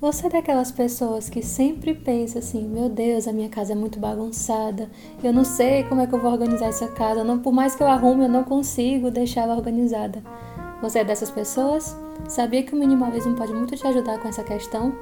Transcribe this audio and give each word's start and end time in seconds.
Você 0.00 0.28
é 0.28 0.30
daquelas 0.30 0.72
pessoas 0.72 1.28
que 1.28 1.42
sempre 1.42 1.92
pensa 1.94 2.38
assim: 2.38 2.66
meu 2.66 2.88
Deus, 2.88 3.28
a 3.28 3.32
minha 3.32 3.50
casa 3.50 3.72
é 3.72 3.76
muito 3.76 3.98
bagunçada, 3.98 4.90
eu 5.22 5.30
não 5.30 5.44
sei 5.44 5.84
como 5.84 6.00
é 6.00 6.06
que 6.06 6.14
eu 6.14 6.18
vou 6.18 6.32
organizar 6.32 6.68
essa 6.68 6.88
casa, 6.88 7.22
não, 7.22 7.38
por 7.38 7.52
mais 7.52 7.74
que 7.74 7.82
eu 7.82 7.86
arrume, 7.86 8.24
eu 8.24 8.28
não 8.28 8.42
consigo 8.42 9.10
deixar 9.10 9.42
ela 9.42 9.56
organizada. 9.56 10.22
Você 10.80 11.00
é 11.00 11.04
dessas 11.04 11.30
pessoas? 11.30 11.94
Sabia 12.26 12.62
que 12.62 12.74
o 12.74 12.78
minimalismo 12.78 13.36
pode 13.36 13.52
muito 13.52 13.76
te 13.76 13.86
ajudar 13.86 14.18
com 14.18 14.28
essa 14.28 14.42
questão? 14.42 14.94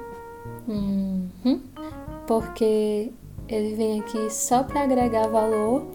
Uhum. 0.67 1.61
Porque 2.27 3.13
ele 3.47 3.75
vem 3.75 4.01
aqui 4.01 4.29
só 4.29 4.63
para 4.63 4.81
agregar 4.81 5.27
valor 5.27 5.87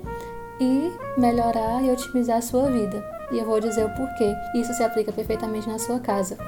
e 0.59 0.91
melhorar 1.21 1.85
e 1.85 1.91
otimizar 1.91 2.39
a 2.39 2.43
sua 2.43 2.71
vida. 2.71 3.05
E 3.31 3.39
eu 3.39 3.45
vou 3.45 3.61
dizer 3.61 3.85
o 3.85 3.91
porquê. 3.91 4.35
Isso 4.55 4.73
se 4.73 4.83
aplica 4.83 5.13
perfeitamente 5.13 5.69
na 5.69 5.79
sua 5.79 6.01
casa. 6.01 6.39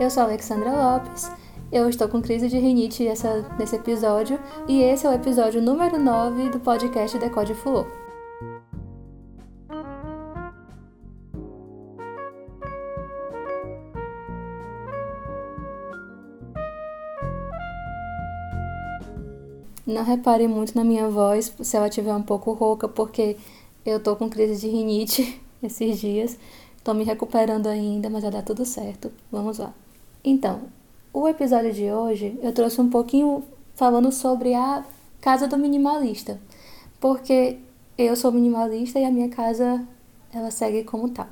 Eu 0.00 0.08
sou 0.08 0.22
Alexandra 0.22 0.70
Lopes 0.70 1.30
eu 1.70 1.88
estou 1.88 2.08
com 2.08 2.22
crise 2.22 2.48
de 2.48 2.58
rinite 2.58 3.06
essa, 3.06 3.42
nesse 3.58 3.76
episódio 3.76 4.38
e 4.66 4.82
esse 4.82 5.06
é 5.06 5.10
o 5.10 5.12
episódio 5.12 5.60
número 5.60 5.98
9 5.98 6.50
do 6.50 6.60
podcast 6.60 7.18
Decode 7.18 7.54
Fulô. 7.54 7.86
Não 19.86 20.04
repare 20.04 20.46
muito 20.46 20.74
na 20.74 20.84
minha 20.84 21.08
voz 21.08 21.52
se 21.62 21.76
ela 21.76 21.88
estiver 21.88 22.14
um 22.14 22.22
pouco 22.22 22.52
rouca, 22.52 22.86
porque 22.86 23.36
eu 23.84 23.98
tô 23.98 24.14
com 24.16 24.28
crise 24.28 24.60
de 24.60 24.68
rinite 24.68 25.40
esses 25.62 25.98
dias. 25.98 26.38
Tô 26.84 26.92
me 26.94 27.04
recuperando 27.04 27.66
ainda, 27.66 28.08
mas 28.08 28.22
vai 28.22 28.30
dar 28.30 28.42
tudo 28.42 28.64
certo. 28.64 29.10
Vamos 29.32 29.58
lá. 29.58 29.72
Então, 30.22 30.60
o 31.20 31.28
episódio 31.28 31.72
de 31.72 31.90
hoje 31.90 32.38
eu 32.40 32.52
trouxe 32.52 32.80
um 32.80 32.88
pouquinho 32.88 33.42
falando 33.74 34.12
sobre 34.12 34.54
a 34.54 34.84
casa 35.20 35.48
do 35.48 35.58
minimalista, 35.58 36.40
porque 37.00 37.58
eu 37.96 38.14
sou 38.14 38.30
minimalista 38.30 39.00
e 39.00 39.04
a 39.04 39.10
minha 39.10 39.28
casa 39.28 39.84
ela 40.32 40.50
segue 40.50 40.84
como 40.84 41.08
tal. 41.08 41.26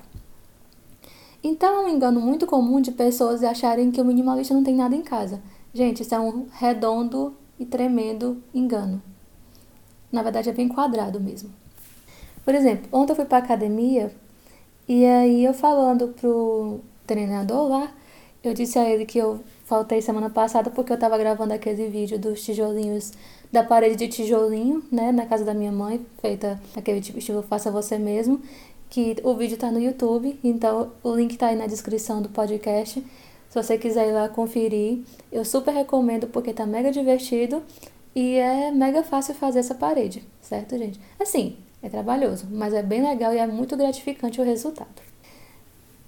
Então 1.42 1.72
é 1.72 1.84
um 1.84 1.88
engano 1.88 2.20
muito 2.20 2.46
comum 2.46 2.80
de 2.80 2.90
pessoas 2.90 3.44
acharem 3.44 3.92
que 3.92 4.00
o 4.00 4.04
minimalista 4.04 4.52
não 4.52 4.64
tem 4.64 4.74
nada 4.74 4.96
em 4.96 5.02
casa. 5.02 5.40
Gente, 5.72 6.02
isso 6.02 6.14
é 6.14 6.18
um 6.18 6.48
redondo 6.50 7.36
e 7.56 7.64
tremendo 7.64 8.42
engano. 8.52 9.00
Na 10.10 10.22
verdade 10.22 10.50
é 10.50 10.52
bem 10.52 10.66
quadrado 10.66 11.20
mesmo. 11.20 11.50
Por 12.44 12.54
exemplo, 12.54 12.88
ontem 12.90 13.12
eu 13.12 13.16
fui 13.16 13.24
para 13.24 13.38
academia 13.38 14.12
e 14.88 15.04
aí 15.04 15.44
eu 15.44 15.54
falando 15.54 16.08
pro 16.08 16.80
treinador 17.06 17.68
lá, 17.68 17.92
eu 18.42 18.52
disse 18.52 18.78
a 18.78 18.88
ele 18.88 19.04
que 19.04 19.18
eu 19.18 19.40
Faltei 19.66 20.00
semana 20.00 20.30
passada 20.30 20.70
porque 20.70 20.92
eu 20.92 20.96
tava 20.96 21.18
gravando 21.18 21.52
aquele 21.52 21.88
vídeo 21.88 22.16
dos 22.20 22.40
tijolinhos, 22.44 23.12
da 23.50 23.64
parede 23.64 23.96
de 23.96 24.06
tijolinho, 24.06 24.84
né, 24.92 25.10
na 25.10 25.26
casa 25.26 25.44
da 25.44 25.52
minha 25.52 25.72
mãe, 25.72 26.06
feita 26.22 26.62
aquele 26.76 27.00
tipo 27.00 27.18
estilo 27.18 27.42
faça 27.42 27.68
você 27.68 27.98
mesmo, 27.98 28.40
que 28.88 29.16
o 29.24 29.34
vídeo 29.34 29.56
tá 29.56 29.68
no 29.72 29.80
YouTube, 29.80 30.38
então 30.44 30.92
o 31.02 31.16
link 31.16 31.36
tá 31.36 31.48
aí 31.48 31.56
na 31.56 31.66
descrição 31.66 32.22
do 32.22 32.28
podcast. 32.28 33.04
Se 33.50 33.60
você 33.60 33.76
quiser 33.76 34.08
ir 34.08 34.12
lá 34.12 34.28
conferir, 34.28 35.00
eu 35.32 35.44
super 35.44 35.74
recomendo 35.74 36.28
porque 36.28 36.52
tá 36.52 36.64
mega 36.64 36.92
divertido 36.92 37.60
e 38.14 38.36
é 38.36 38.70
mega 38.70 39.02
fácil 39.02 39.34
fazer 39.34 39.58
essa 39.58 39.74
parede, 39.74 40.22
certo, 40.40 40.78
gente? 40.78 41.00
Assim, 41.18 41.56
é 41.82 41.88
trabalhoso, 41.88 42.46
mas 42.52 42.72
é 42.72 42.84
bem 42.84 43.02
legal 43.02 43.34
e 43.34 43.38
é 43.38 43.46
muito 43.48 43.76
gratificante 43.76 44.40
o 44.40 44.44
resultado. 44.44 45.06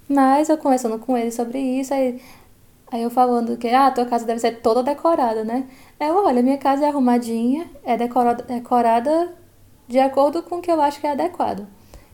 Mas 0.07 0.47
eu 0.49 0.57
conversando 0.57 0.97
com 0.97 1.17
ele 1.17 1.31
sobre 1.31 1.59
isso, 1.59 1.93
aí 1.93 2.19
Aí 2.91 3.03
eu 3.03 3.09
falando 3.09 3.57
que, 3.57 3.67
ah, 3.69 3.91
tua 3.91 4.05
casa 4.05 4.25
deve 4.25 4.39
ser 4.39 4.61
toda 4.61 4.81
decorada, 4.81 5.43
né? 5.43 5.67
É, 5.99 6.11
olha, 6.11 6.41
minha 6.41 6.57
casa 6.57 6.85
é 6.85 6.87
arrumadinha, 6.89 7.69
é 7.83 7.95
decorada, 7.95 8.43
decorada 8.43 9.33
de 9.87 9.99
acordo 9.99 10.41
com 10.43 10.57
o 10.57 10.61
que 10.61 10.71
eu 10.71 10.81
acho 10.81 10.99
que 10.99 11.07
é 11.07 11.11
adequado. 11.11 11.67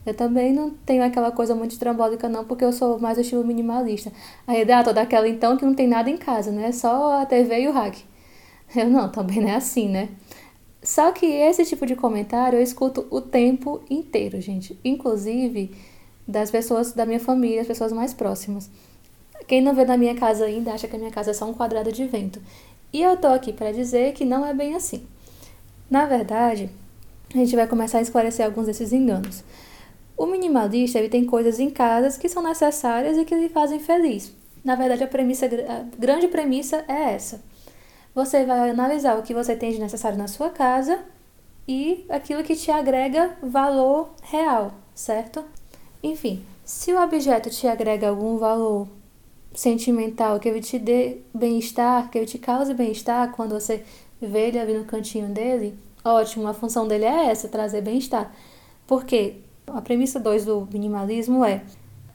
Eu 0.04 0.14
também 0.14 0.52
não 0.52 0.70
tenho 0.70 1.02
aquela 1.02 1.32
coisa 1.32 1.54
muito 1.54 1.72
estrambólica, 1.72 2.28
não, 2.28 2.44
porque 2.44 2.64
eu 2.64 2.72
sou 2.72 2.98
mais 2.98 3.16
do 3.16 3.22
estilo 3.22 3.44
minimalista. 3.44 4.12
Aí, 4.46 4.70
ah, 4.70 4.84
toda 4.84 5.00
aquela 5.02 5.28
então 5.28 5.56
que 5.56 5.64
não 5.64 5.74
tem 5.74 5.88
nada 5.88 6.08
em 6.10 6.16
casa, 6.16 6.52
né? 6.52 6.70
Só 6.72 7.20
a 7.22 7.26
TV 7.26 7.62
e 7.62 7.68
o 7.68 7.72
hack. 7.72 7.96
Eu 8.74 8.90
não, 8.90 9.08
também 9.10 9.40
não 9.40 9.48
é 9.48 9.54
assim, 9.54 9.88
né? 9.88 10.08
Só 10.82 11.10
que 11.12 11.26
esse 11.26 11.64
tipo 11.64 11.84
de 11.86 11.96
comentário 11.96 12.58
eu 12.58 12.62
escuto 12.62 13.06
o 13.10 13.20
tempo 13.20 13.82
inteiro, 13.90 14.40
gente. 14.40 14.78
Inclusive 14.84 15.72
das 16.26 16.50
pessoas 16.50 16.92
da 16.92 17.04
minha 17.06 17.20
família, 17.20 17.60
as 17.60 17.66
pessoas 17.66 17.92
mais 17.92 18.14
próximas. 18.14 18.70
Quem 19.46 19.60
não 19.60 19.74
vê 19.74 19.84
na 19.84 19.96
minha 19.96 20.14
casa 20.14 20.44
ainda 20.44 20.72
acha 20.72 20.88
que 20.88 20.96
a 20.96 20.98
minha 20.98 21.10
casa 21.10 21.30
é 21.30 21.34
só 21.34 21.48
um 21.48 21.54
quadrado 21.54 21.92
de 21.92 22.04
vento. 22.06 22.40
E 22.92 23.02
eu 23.02 23.16
tô 23.16 23.28
aqui 23.28 23.52
para 23.52 23.72
dizer 23.72 24.12
que 24.12 24.24
não 24.24 24.44
é 24.44 24.52
bem 24.52 24.74
assim. 24.74 25.06
Na 25.90 26.06
verdade, 26.06 26.70
a 27.34 27.38
gente 27.38 27.54
vai 27.54 27.66
começar 27.66 27.98
a 27.98 28.02
esclarecer 28.02 28.44
alguns 28.44 28.66
desses 28.66 28.92
enganos. 28.92 29.44
O 30.16 30.26
minimalista 30.26 30.98
ele 30.98 31.08
tem 31.08 31.24
coisas 31.24 31.60
em 31.60 31.70
casa 31.70 32.18
que 32.18 32.28
são 32.28 32.42
necessárias 32.42 33.18
e 33.18 33.24
que 33.24 33.34
lhe 33.34 33.48
fazem 33.48 33.78
feliz. 33.78 34.32
Na 34.64 34.74
verdade, 34.74 35.04
a, 35.04 35.06
premissa, 35.06 35.46
a 35.46 35.96
grande 35.96 36.26
premissa 36.26 36.84
é 36.88 37.12
essa. 37.12 37.40
Você 38.14 38.44
vai 38.44 38.70
analisar 38.70 39.18
o 39.18 39.22
que 39.22 39.34
você 39.34 39.54
tem 39.54 39.72
de 39.72 39.78
necessário 39.78 40.16
na 40.16 40.26
sua 40.26 40.50
casa 40.50 41.04
e 41.68 42.04
aquilo 42.08 42.42
que 42.42 42.56
te 42.56 42.70
agrega 42.70 43.36
valor 43.42 44.08
real, 44.22 44.72
certo? 44.94 45.44
Enfim, 46.02 46.42
se 46.64 46.92
o 46.92 47.00
objeto 47.00 47.50
te 47.50 47.68
agrega 47.68 48.08
algum 48.08 48.38
valor 48.38 48.88
sentimental, 49.56 50.38
que 50.38 50.48
ele 50.48 50.60
te 50.60 50.78
dê 50.78 51.18
bem-estar, 51.34 52.10
que 52.10 52.18
ele 52.18 52.26
te 52.26 52.38
cause 52.38 52.74
bem-estar 52.74 53.32
quando 53.32 53.58
você 53.58 53.82
vê 54.20 54.48
ele 54.48 54.58
ali 54.58 54.74
no 54.74 54.84
cantinho 54.84 55.28
dele, 55.28 55.74
ótimo, 56.04 56.46
a 56.46 56.54
função 56.54 56.86
dele 56.86 57.06
é 57.06 57.30
essa, 57.30 57.48
trazer 57.48 57.80
bem-estar. 57.80 58.32
Porque 58.86 59.38
a 59.66 59.80
premissa 59.80 60.20
2 60.20 60.44
do 60.44 60.68
minimalismo 60.70 61.42
é: 61.42 61.64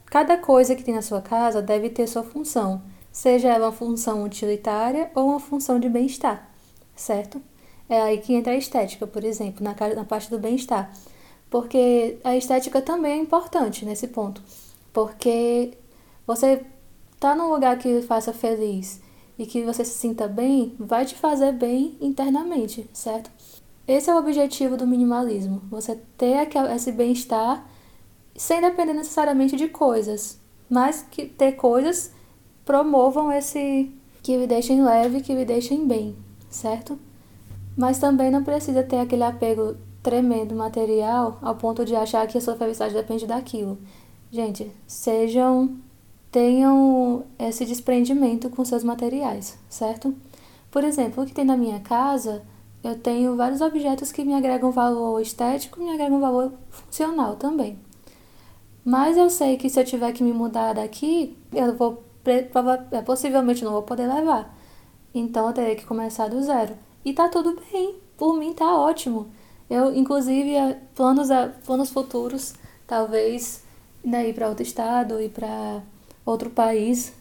cada 0.05 0.37
coisa 0.37 0.75
que 0.75 0.83
tem 0.83 0.93
na 0.93 1.01
sua 1.01 1.21
casa 1.21 1.61
deve 1.61 1.89
ter 1.89 2.07
sua 2.07 2.23
função, 2.23 2.83
seja 3.11 3.49
ela 3.49 3.65
uma 3.65 3.71
função 3.71 4.23
utilitária 4.23 5.09
ou 5.15 5.29
uma 5.29 5.39
função 5.39 5.79
de 5.79 5.89
bem-estar, 5.89 6.47
certo? 6.95 7.41
É 7.89 7.99
aí 8.01 8.19
que 8.19 8.33
entra 8.33 8.53
a 8.53 8.57
estética, 8.57 9.07
por 9.07 9.23
exemplo, 9.23 9.63
na, 9.63 9.75
na 9.95 10.05
parte 10.05 10.29
do 10.29 10.39
bem-estar. 10.39 10.93
Porque 11.49 12.17
a 12.23 12.37
estética 12.37 12.81
também 12.81 13.11
é 13.11 13.17
importante 13.17 13.83
nesse 13.83 14.07
ponto. 14.07 14.41
Porque 14.93 15.73
você 16.25 16.61
tá 17.21 17.35
num 17.35 17.53
lugar 17.53 17.77
que 17.77 18.01
faça 18.01 18.33
feliz 18.33 18.99
e 19.37 19.45
que 19.45 19.63
você 19.63 19.85
se 19.85 19.93
sinta 19.93 20.27
bem, 20.27 20.75
vai 20.79 21.05
te 21.05 21.13
fazer 21.13 21.51
bem 21.51 21.95
internamente, 22.01 22.89
certo? 22.91 23.29
Esse 23.87 24.09
é 24.09 24.15
o 24.15 24.17
objetivo 24.17 24.75
do 24.75 24.87
minimalismo, 24.87 25.61
você 25.69 25.95
ter 26.17 26.49
esse 26.75 26.91
bem-estar 26.91 27.63
sem 28.35 28.59
depender 28.59 28.93
necessariamente 28.93 29.55
de 29.55 29.67
coisas, 29.67 30.39
mas 30.67 31.05
que 31.11 31.25
ter 31.27 31.51
coisas 31.51 32.11
promovam 32.65 33.31
esse 33.31 33.91
que 34.23 34.35
lhe 34.35 34.47
deixem 34.47 34.83
leve, 34.83 35.21
que 35.21 35.35
lhe 35.35 35.45
deixem 35.45 35.87
bem, 35.87 36.15
certo? 36.49 36.97
Mas 37.77 37.99
também 37.99 38.31
não 38.31 38.43
precisa 38.43 38.81
ter 38.81 38.97
aquele 38.97 39.23
apego 39.23 39.77
tremendo 40.01 40.55
material 40.55 41.37
ao 41.39 41.55
ponto 41.55 41.85
de 41.85 41.95
achar 41.95 42.25
que 42.25 42.39
a 42.39 42.41
sua 42.41 42.55
felicidade 42.55 42.95
depende 42.95 43.27
daquilo. 43.27 43.77
Gente, 44.31 44.71
sejam 44.87 45.77
tenham 46.31 47.25
esse 47.37 47.65
desprendimento 47.65 48.49
com 48.49 48.63
seus 48.63 48.83
materiais, 48.83 49.57
certo? 49.69 50.15
Por 50.69 50.83
exemplo, 50.83 51.23
o 51.23 51.27
que 51.27 51.33
tem 51.33 51.43
na 51.43 51.57
minha 51.57 51.79
casa, 51.81 52.43
eu 52.83 52.97
tenho 52.97 53.35
vários 53.35 53.61
objetos 53.61 54.11
que 54.11 54.23
me 54.23 54.33
agregam 54.33 54.71
valor 54.71 55.19
estético 55.21 55.79
e 55.79 55.83
me 55.83 55.91
agregam 55.91 56.19
valor 56.19 56.53
funcional 56.69 57.35
também. 57.35 57.77
Mas 58.83 59.17
eu 59.17 59.29
sei 59.29 59.57
que 59.57 59.69
se 59.69 59.79
eu 59.79 59.85
tiver 59.85 60.11
que 60.13 60.23
me 60.23 60.33
mudar 60.33 60.73
daqui, 60.73 61.37
eu 61.53 61.75
vou 61.75 62.03
é, 62.91 63.01
possivelmente 63.01 63.63
não 63.63 63.71
vou 63.71 63.83
poder 63.83 64.07
levar. 64.07 64.55
Então 65.13 65.47
eu 65.47 65.53
terei 65.53 65.75
que 65.75 65.85
começar 65.85 66.29
do 66.29 66.41
zero. 66.41 66.75
E 67.03 67.13
tá 67.13 67.27
tudo 67.27 67.59
bem, 67.71 67.95
por 68.17 68.37
mim 68.37 68.53
tá 68.53 68.75
ótimo. 68.75 69.27
Eu, 69.69 69.93
inclusive, 69.95 70.55
é, 70.55 70.79
planos, 70.95 71.29
planos 71.65 71.89
futuros, 71.89 72.53
talvez 72.85 73.63
né, 74.03 74.29
ir 74.29 74.33
para 74.33 74.49
outro 74.49 74.63
estado, 74.63 75.21
ir 75.21 75.29
para 75.29 75.81
outro 76.25 76.49
país. 76.49 77.13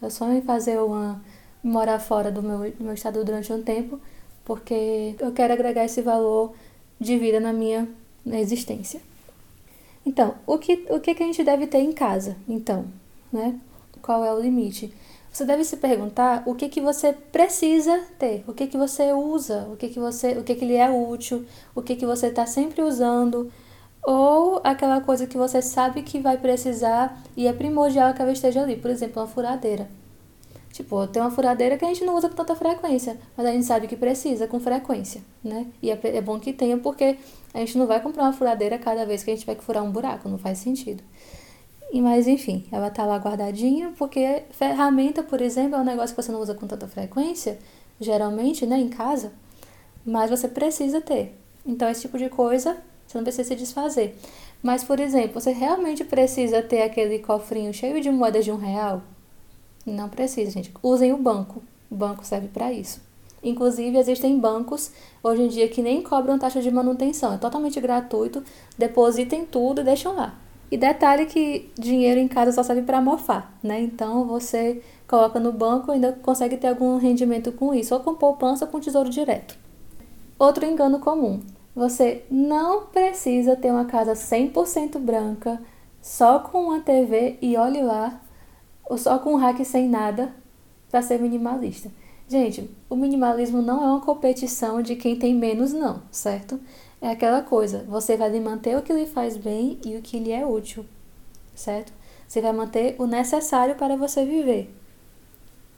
Eu 0.00 0.10
sonho 0.10 0.38
em 0.38 0.42
fazer 0.42 0.78
uma 0.78 1.20
morar 1.62 1.98
fora 1.98 2.30
do 2.30 2.42
meu, 2.42 2.70
do 2.70 2.84
meu 2.84 2.94
estado 2.94 3.24
durante 3.24 3.52
um 3.52 3.62
tempo, 3.62 4.00
porque 4.44 5.16
eu 5.18 5.32
quero 5.32 5.52
agregar 5.52 5.84
esse 5.84 6.00
valor 6.00 6.54
de 7.00 7.18
vida 7.18 7.40
na 7.40 7.52
minha 7.52 7.88
existência. 8.24 9.00
Então, 10.04 10.34
o 10.46 10.56
que, 10.58 10.86
o 10.88 11.00
que, 11.00 11.14
que 11.14 11.22
a 11.22 11.26
gente 11.26 11.42
deve 11.42 11.66
ter 11.66 11.78
em 11.78 11.92
casa? 11.92 12.36
Então, 12.48 12.84
né? 13.32 13.58
Qual 14.00 14.24
é 14.24 14.32
o 14.32 14.40
limite? 14.40 14.92
Você 15.32 15.44
deve 15.44 15.64
se 15.64 15.76
perguntar 15.76 16.44
o 16.46 16.54
que, 16.54 16.68
que 16.68 16.80
você 16.80 17.12
precisa 17.12 18.04
ter, 18.18 18.44
o 18.46 18.54
que, 18.54 18.68
que 18.68 18.78
você 18.78 19.12
usa, 19.12 19.68
o 19.70 19.76
que, 19.76 19.88
que 19.88 19.98
você, 19.98 20.32
o 20.38 20.44
que, 20.44 20.54
que 20.54 20.64
lhe 20.64 20.76
é 20.76 20.88
útil, 20.88 21.44
o 21.74 21.82
que, 21.82 21.96
que 21.96 22.06
você 22.06 22.28
está 22.28 22.46
sempre 22.46 22.80
usando, 22.82 23.52
ou 24.06 24.60
aquela 24.62 25.00
coisa 25.00 25.26
que 25.26 25.36
você 25.36 25.60
sabe 25.60 26.02
que 26.02 26.20
vai 26.20 26.38
precisar 26.38 27.20
e 27.36 27.48
é 27.48 27.52
primordial 27.52 28.14
que 28.14 28.22
ela 28.22 28.30
esteja 28.30 28.62
ali, 28.62 28.76
por 28.76 28.88
exemplo, 28.88 29.20
uma 29.20 29.26
furadeira. 29.26 29.88
Tipo, 30.72 31.08
tem 31.08 31.20
uma 31.20 31.30
furadeira 31.30 31.76
que 31.76 31.84
a 31.84 31.88
gente 31.88 32.04
não 32.04 32.14
usa 32.14 32.28
com 32.28 32.36
tanta 32.36 32.54
frequência, 32.54 33.18
mas 33.36 33.44
a 33.44 33.50
gente 33.50 33.64
sabe 33.64 33.88
que 33.88 33.96
precisa 33.96 34.46
com 34.46 34.60
frequência, 34.60 35.22
né? 35.42 35.66
E 35.82 35.90
é, 35.90 35.98
é 36.04 36.20
bom 36.20 36.38
que 36.38 36.52
tenha 36.52 36.78
porque 36.78 37.18
a 37.52 37.58
gente 37.58 37.76
não 37.76 37.86
vai 37.86 37.98
comprar 37.98 38.22
uma 38.22 38.32
furadeira 38.32 38.78
cada 38.78 39.04
vez 39.04 39.24
que 39.24 39.30
a 39.32 39.34
gente 39.34 39.44
vai 39.44 39.56
furar 39.56 39.82
um 39.82 39.90
buraco, 39.90 40.28
não 40.28 40.38
faz 40.38 40.58
sentido. 40.58 41.02
E 41.90 42.00
mas 42.00 42.28
enfim, 42.28 42.64
ela 42.70 42.90
tá 42.90 43.04
lá 43.04 43.16
guardadinha 43.16 43.92
porque 43.98 44.44
ferramenta, 44.50 45.20
por 45.20 45.40
exemplo, 45.40 45.76
é 45.76 45.80
um 45.80 45.84
negócio 45.84 46.14
que 46.14 46.22
você 46.22 46.30
não 46.30 46.40
usa 46.40 46.54
com 46.54 46.68
tanta 46.68 46.86
frequência, 46.86 47.58
geralmente, 48.00 48.66
né, 48.66 48.78
em 48.78 48.88
casa, 48.88 49.32
mas 50.04 50.30
você 50.30 50.46
precisa 50.46 51.00
ter. 51.00 51.36
Então 51.64 51.88
esse 51.88 52.02
tipo 52.02 52.18
de 52.18 52.28
coisa 52.28 52.76
você 53.16 53.18
não 53.18 53.24
precisa 53.24 53.48
se 53.48 53.56
desfazer. 53.56 54.16
Mas, 54.62 54.84
por 54.84 55.00
exemplo, 55.00 55.40
você 55.40 55.52
realmente 55.52 56.04
precisa 56.04 56.62
ter 56.62 56.82
aquele 56.82 57.18
cofrinho 57.18 57.72
cheio 57.72 58.00
de 58.00 58.10
moedas 58.10 58.44
de 58.44 58.52
um 58.52 58.56
real? 58.56 59.02
Não 59.84 60.08
precisa, 60.08 60.50
gente. 60.50 60.72
Usem 60.82 61.12
o 61.12 61.18
banco. 61.18 61.62
O 61.90 61.94
banco 61.94 62.24
serve 62.24 62.48
para 62.48 62.72
isso. 62.72 63.00
Inclusive, 63.42 63.96
existem 63.96 64.38
bancos 64.38 64.90
hoje 65.22 65.42
em 65.42 65.48
dia 65.48 65.68
que 65.68 65.80
nem 65.80 66.02
cobram 66.02 66.38
taxa 66.38 66.60
de 66.60 66.70
manutenção, 66.70 67.34
é 67.34 67.38
totalmente 67.38 67.80
gratuito. 67.80 68.42
Depositem 68.76 69.46
tudo 69.46 69.80
e 69.80 69.84
deixam 69.84 70.16
lá. 70.16 70.34
E 70.68 70.76
detalhe 70.76 71.26
que 71.26 71.70
dinheiro 71.78 72.18
em 72.18 72.26
casa 72.26 72.50
só 72.50 72.64
serve 72.64 72.82
para 72.82 73.00
mofar, 73.00 73.56
né? 73.62 73.80
Então 73.80 74.26
você 74.26 74.82
coloca 75.06 75.38
no 75.38 75.52
banco 75.52 75.92
e 75.92 75.94
ainda 75.94 76.12
consegue 76.12 76.56
ter 76.56 76.66
algum 76.66 76.96
rendimento 76.96 77.52
com 77.52 77.72
isso, 77.72 77.94
ou 77.94 78.00
com 78.00 78.14
poupança 78.14 78.64
ou 78.64 78.70
com 78.70 78.80
tesouro 78.80 79.08
direto. 79.08 79.56
Outro 80.36 80.66
engano 80.66 80.98
comum: 80.98 81.40
você 81.76 82.24
não 82.30 82.86
precisa 82.86 83.54
ter 83.54 83.70
uma 83.70 83.84
casa 83.84 84.14
100% 84.14 84.98
branca, 84.98 85.60
só 86.00 86.38
com 86.38 86.62
uma 86.68 86.80
TV 86.80 87.36
e 87.42 87.54
olhe 87.58 87.82
lá, 87.82 88.18
ou 88.82 88.96
só 88.96 89.18
com 89.18 89.34
um 89.34 89.36
rack 89.36 89.62
sem 89.62 89.86
nada, 89.86 90.34
para 90.90 91.02
ser 91.02 91.20
minimalista. 91.20 91.90
Gente, 92.26 92.70
o 92.88 92.96
minimalismo 92.96 93.60
não 93.60 93.84
é 93.84 93.88
uma 93.88 94.00
competição 94.00 94.80
de 94.80 94.96
quem 94.96 95.16
tem 95.16 95.34
menos, 95.34 95.74
não, 95.74 96.00
certo? 96.10 96.58
É 96.98 97.10
aquela 97.10 97.42
coisa, 97.42 97.84
você 97.86 98.16
vai 98.16 98.40
manter 98.40 98.74
o 98.78 98.82
que 98.82 98.94
lhe 98.94 99.06
faz 99.06 99.36
bem 99.36 99.78
e 99.84 99.96
o 99.96 100.02
que 100.02 100.18
lhe 100.18 100.32
é 100.32 100.46
útil, 100.46 100.86
certo? 101.54 101.92
Você 102.26 102.40
vai 102.40 102.54
manter 102.54 102.96
o 102.98 103.06
necessário 103.06 103.74
para 103.74 103.96
você 103.96 104.24
viver. 104.24 104.74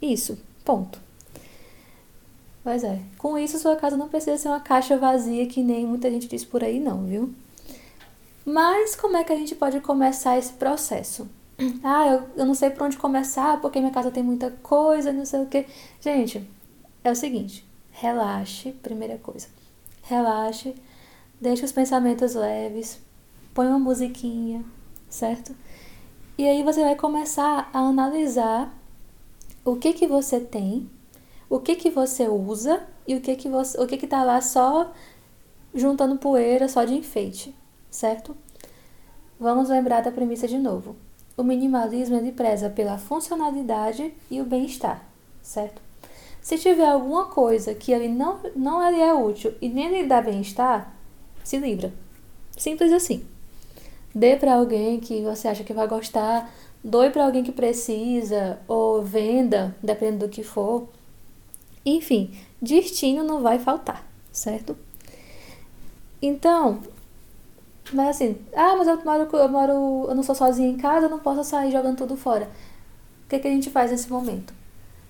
Isso, 0.00 0.38
ponto. 0.64 1.07
Pois 2.62 2.84
é. 2.84 3.00
Com 3.16 3.38
isso, 3.38 3.58
sua 3.58 3.76
casa 3.76 3.96
não 3.96 4.08
precisa 4.08 4.36
ser 4.36 4.48
uma 4.48 4.60
caixa 4.60 4.96
vazia, 4.96 5.46
que 5.46 5.62
nem 5.62 5.86
muita 5.86 6.10
gente 6.10 6.28
diz 6.28 6.44
por 6.44 6.62
aí, 6.62 6.80
não, 6.80 7.04
viu? 7.04 7.32
Mas 8.44 8.96
como 8.96 9.16
é 9.16 9.24
que 9.24 9.32
a 9.32 9.36
gente 9.36 9.54
pode 9.54 9.80
começar 9.80 10.38
esse 10.38 10.52
processo? 10.52 11.28
Ah, 11.82 12.06
eu, 12.06 12.28
eu 12.36 12.46
não 12.46 12.54
sei 12.54 12.70
por 12.70 12.84
onde 12.84 12.96
começar, 12.96 13.60
porque 13.60 13.80
minha 13.80 13.92
casa 13.92 14.12
tem 14.12 14.22
muita 14.22 14.50
coisa, 14.62 15.12
não 15.12 15.24
sei 15.24 15.40
o 15.40 15.46
quê. 15.46 15.66
Gente, 16.00 16.48
é 17.02 17.10
o 17.10 17.16
seguinte: 17.16 17.64
relaxe, 17.90 18.70
primeira 18.72 19.18
coisa. 19.18 19.48
Relaxe, 20.02 20.74
deixe 21.40 21.64
os 21.64 21.72
pensamentos 21.72 22.34
leves, 22.34 23.00
põe 23.52 23.66
uma 23.66 23.78
musiquinha, 23.78 24.64
certo? 25.10 25.54
E 26.38 26.46
aí 26.46 26.62
você 26.62 26.82
vai 26.82 26.94
começar 26.94 27.68
a 27.72 27.78
analisar 27.80 28.72
o 29.64 29.76
que 29.76 29.92
que 29.92 30.06
você 30.06 30.38
tem 30.38 30.88
o 31.48 31.58
que 31.60 31.76
que 31.76 31.90
você 31.90 32.28
usa 32.28 32.82
e 33.06 33.14
o 33.16 33.20
que 33.20 33.36
que 33.36 33.48
você, 33.48 33.80
o 33.80 33.86
que 33.86 33.96
que 33.96 34.06
tá 34.06 34.22
lá 34.22 34.40
só 34.40 34.92
juntando 35.74 36.18
poeira, 36.18 36.68
só 36.68 36.84
de 36.84 36.94
enfeite, 36.94 37.54
certo? 37.90 38.36
Vamos 39.38 39.68
lembrar 39.68 40.02
da 40.02 40.10
premissa 40.10 40.48
de 40.48 40.58
novo. 40.58 40.96
O 41.36 41.42
minimalismo 41.42 42.16
ele 42.16 42.32
preza 42.32 42.68
pela 42.68 42.98
funcionalidade 42.98 44.12
e 44.30 44.40
o 44.40 44.44
bem-estar, 44.44 45.02
certo? 45.40 45.80
Se 46.40 46.58
tiver 46.58 46.88
alguma 46.88 47.26
coisa 47.26 47.74
que 47.74 47.92
ele 47.92 48.08
não, 48.08 48.40
não 48.56 48.86
ele 48.86 49.00
é 49.00 49.12
útil 49.14 49.54
e 49.60 49.68
nem 49.68 49.88
lhe 49.88 50.06
dá 50.06 50.20
bem-estar, 50.20 50.92
se 51.44 51.58
livra. 51.58 51.92
Simples 52.56 52.92
assim. 52.92 53.24
Dê 54.14 54.36
para 54.36 54.54
alguém 54.54 54.98
que 54.98 55.22
você 55.22 55.46
acha 55.46 55.62
que 55.62 55.72
vai 55.72 55.86
gostar, 55.86 56.50
doe 56.82 57.10
para 57.10 57.24
alguém 57.24 57.44
que 57.44 57.52
precisa, 57.52 58.58
ou 58.66 59.02
venda, 59.02 59.76
dependendo 59.82 60.26
do 60.26 60.30
que 60.30 60.42
for. 60.42 60.88
Enfim, 61.84 62.36
destino 62.60 63.24
não 63.24 63.42
vai 63.42 63.58
faltar, 63.58 64.04
certo? 64.32 64.76
Então, 66.20 66.80
mas 67.92 68.16
assim, 68.16 68.36
ah, 68.54 68.76
mas 68.76 68.86
eu 68.86 69.02
moro, 69.04 69.28
eu 69.36 69.48
moro, 69.48 69.72
eu 70.08 70.14
não 70.14 70.22
sou 70.22 70.34
sozinha 70.34 70.68
em 70.68 70.76
casa, 70.76 71.06
eu 71.06 71.10
não 71.10 71.18
posso 71.18 71.42
sair 71.44 71.70
jogando 71.70 71.98
tudo 71.98 72.16
fora. 72.16 72.50
O 73.24 73.28
que, 73.28 73.38
que 73.38 73.48
a 73.48 73.50
gente 73.50 73.70
faz 73.70 73.90
nesse 73.90 74.10
momento? 74.10 74.52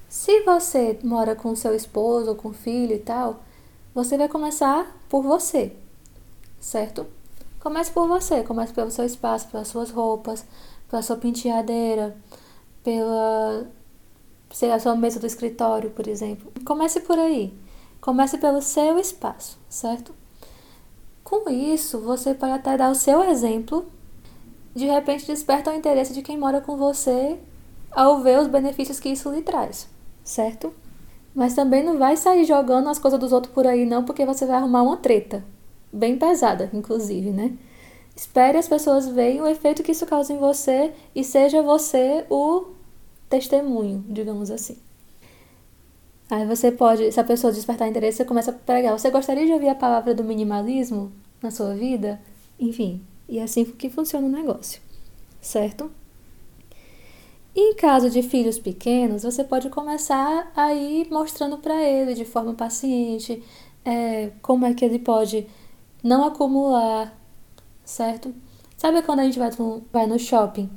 Se 0.09 0.43
você 0.43 0.99
mora 1.03 1.35
com 1.35 1.55
seu 1.55 1.75
esposo 1.75 2.31
ou 2.31 2.35
com 2.35 2.53
filho 2.53 2.95
e 2.95 2.99
tal, 2.99 3.41
você 3.95 4.17
vai 4.17 4.29
começar 4.29 4.97
por 5.09 5.23
você, 5.23 5.73
certo? 6.61 7.07
Comece 7.61 7.91
por 7.91 8.07
você, 8.07 8.43
comece 8.43 8.73
pelo 8.73 8.91
seu 8.91 9.05
espaço, 9.05 9.49
pelas 9.49 9.69
suas 9.69 9.91
roupas, 9.91 10.45
pela 10.89 11.03
sua 11.03 11.17
penteadeira, 11.17 12.17
pela 12.83 13.67
sei 14.51 14.71
a 14.71 14.79
sua 14.79 14.95
mesa 14.95 15.21
do 15.21 15.27
escritório, 15.27 15.91
por 15.91 16.07
exemplo. 16.07 16.51
Comece 16.65 17.01
por 17.01 17.19
aí. 17.19 17.53
Comece 18.01 18.39
pelo 18.39 18.63
seu 18.63 18.99
espaço, 18.99 19.59
certo? 19.69 20.15
Com 21.25 21.51
isso, 21.51 22.01
você 22.01 22.33
pode 22.33 22.53
até 22.53 22.77
dar 22.77 22.91
o 22.91 22.95
seu 22.95 23.23
exemplo. 23.25 23.87
De 24.75 24.87
repente, 24.87 25.27
desperta 25.27 25.71
o 25.71 25.75
interesse 25.75 26.13
de 26.13 26.23
quem 26.23 26.39
mora 26.39 26.61
com 26.61 26.77
você 26.77 27.39
ao 27.91 28.21
ver 28.21 28.39
os 28.39 28.47
benefícios 28.47 29.01
que 29.01 29.09
isso 29.09 29.31
lhe 29.31 29.43
traz, 29.43 29.89
certo? 30.23 30.73
Mas 31.35 31.55
também 31.55 31.85
não 31.85 31.99
vai 31.99 32.17
sair 32.17 32.45
jogando 32.45 32.89
as 32.89 32.99
coisas 32.99 33.19
dos 33.19 33.33
outros 33.33 33.53
por 33.53 33.67
aí, 33.67 33.85
não, 33.85 34.05
porque 34.05 34.25
você 34.25 34.47
vai 34.47 34.57
arrumar 34.57 34.83
uma 34.83 34.97
treta. 34.97 35.45
Bem 35.93 36.17
pesada, 36.17 36.71
inclusive, 36.73 37.31
né? 37.31 37.53
Espere 38.15 38.59
as 38.59 38.69
pessoas 38.69 39.07
verem 39.09 39.41
o 39.41 39.47
efeito 39.47 39.83
que 39.83 39.93
isso 39.93 40.07
causa 40.07 40.33
em 40.33 40.39
você 40.39 40.93
e 41.15 41.23
seja 41.23 41.63
você 41.63 42.25
o 42.29 42.67
testemunho, 43.29 44.05
digamos 44.09 44.51
assim. 44.51 44.77
Aí 46.31 46.47
você 46.47 46.71
pode, 46.71 47.11
se 47.11 47.19
a 47.19 47.25
pessoa 47.25 47.53
despertar 47.53 47.89
interesse, 47.89 48.19
você 48.19 48.25
começa 48.25 48.51
a 48.51 48.55
pregar. 48.55 48.99
Você 48.99 49.11
gostaria 49.11 49.47
de 49.47 49.53
ouvir 49.53 49.69
a 49.69 49.75
palavra 49.75 50.15
do 50.15 50.23
minimalismo 50.23 51.11
na 51.43 51.51
sua 51.51 51.75
vida? 51.75 52.21
Enfim, 52.59 53.03
e 53.29 53.39
é 53.39 53.43
assim 53.43 53.65
que 53.65 53.89
funciona 53.89 54.27
o 54.27 54.31
negócio, 54.31 54.81
certo? 55.41 55.91
Em 57.57 57.75
caso 57.75 58.11
de 58.11 58.23
filhos 58.23 58.59
pequenos, 58.59 59.23
você 59.23 59.43
pode 59.43 59.71
começar 59.71 60.53
a 60.55 60.75
ir 60.75 61.11
mostrando 61.11 61.59
para 61.59 61.83
ele 61.83 62.15
de 62.15 62.25
forma 62.25 62.55
paciente 62.55 63.43
é, 63.85 64.31
como 64.43 64.67
é 64.67 64.75
que 64.75 64.85
ele 64.85 64.99
pode 64.99 65.47
não 66.03 66.25
acumular, 66.25 67.19
certo? 67.85 68.35
Sabe 68.77 69.03
quando 69.03 69.21
a 69.21 69.25
gente 69.25 69.39
vai 69.39 69.51
vai 69.93 70.07
no 70.07 70.19
shopping 70.19 70.71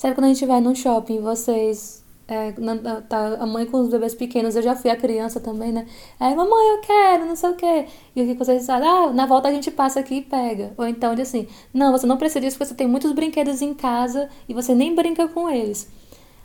Sabe 0.00 0.14
quando 0.14 0.24
a 0.24 0.28
gente 0.28 0.46
vai 0.46 0.62
no 0.62 0.74
shopping, 0.74 1.20
vocês. 1.20 2.02
É, 2.26 2.54
na, 2.58 3.02
tá 3.02 3.36
a 3.38 3.44
mãe 3.44 3.66
com 3.66 3.80
os 3.80 3.90
bebês 3.90 4.14
pequenos, 4.14 4.56
eu 4.56 4.62
já 4.62 4.74
fui 4.74 4.90
a 4.90 4.96
criança 4.96 5.40
também, 5.40 5.72
né? 5.72 5.86
Aí, 6.18 6.34
mamãe, 6.34 6.70
eu 6.70 6.80
quero, 6.80 7.26
não 7.26 7.36
sei 7.36 7.50
o 7.50 7.54
quê. 7.54 7.86
E 8.16 8.22
o 8.22 8.26
que 8.26 8.32
vocês 8.32 8.64
falam? 8.64 8.88
Ah, 8.88 9.12
na 9.12 9.26
volta 9.26 9.48
a 9.48 9.52
gente 9.52 9.70
passa 9.70 10.00
aqui 10.00 10.14
e 10.14 10.22
pega. 10.22 10.72
Ou 10.78 10.86
então, 10.86 11.14
de 11.14 11.20
assim, 11.20 11.46
não, 11.74 11.92
você 11.92 12.06
não 12.06 12.16
precisa 12.16 12.40
disso 12.40 12.56
porque 12.56 12.70
você 12.70 12.74
tem 12.74 12.88
muitos 12.88 13.12
brinquedos 13.12 13.60
em 13.60 13.74
casa 13.74 14.30
e 14.48 14.54
você 14.54 14.74
nem 14.74 14.94
brinca 14.94 15.28
com 15.28 15.50
eles. 15.50 15.86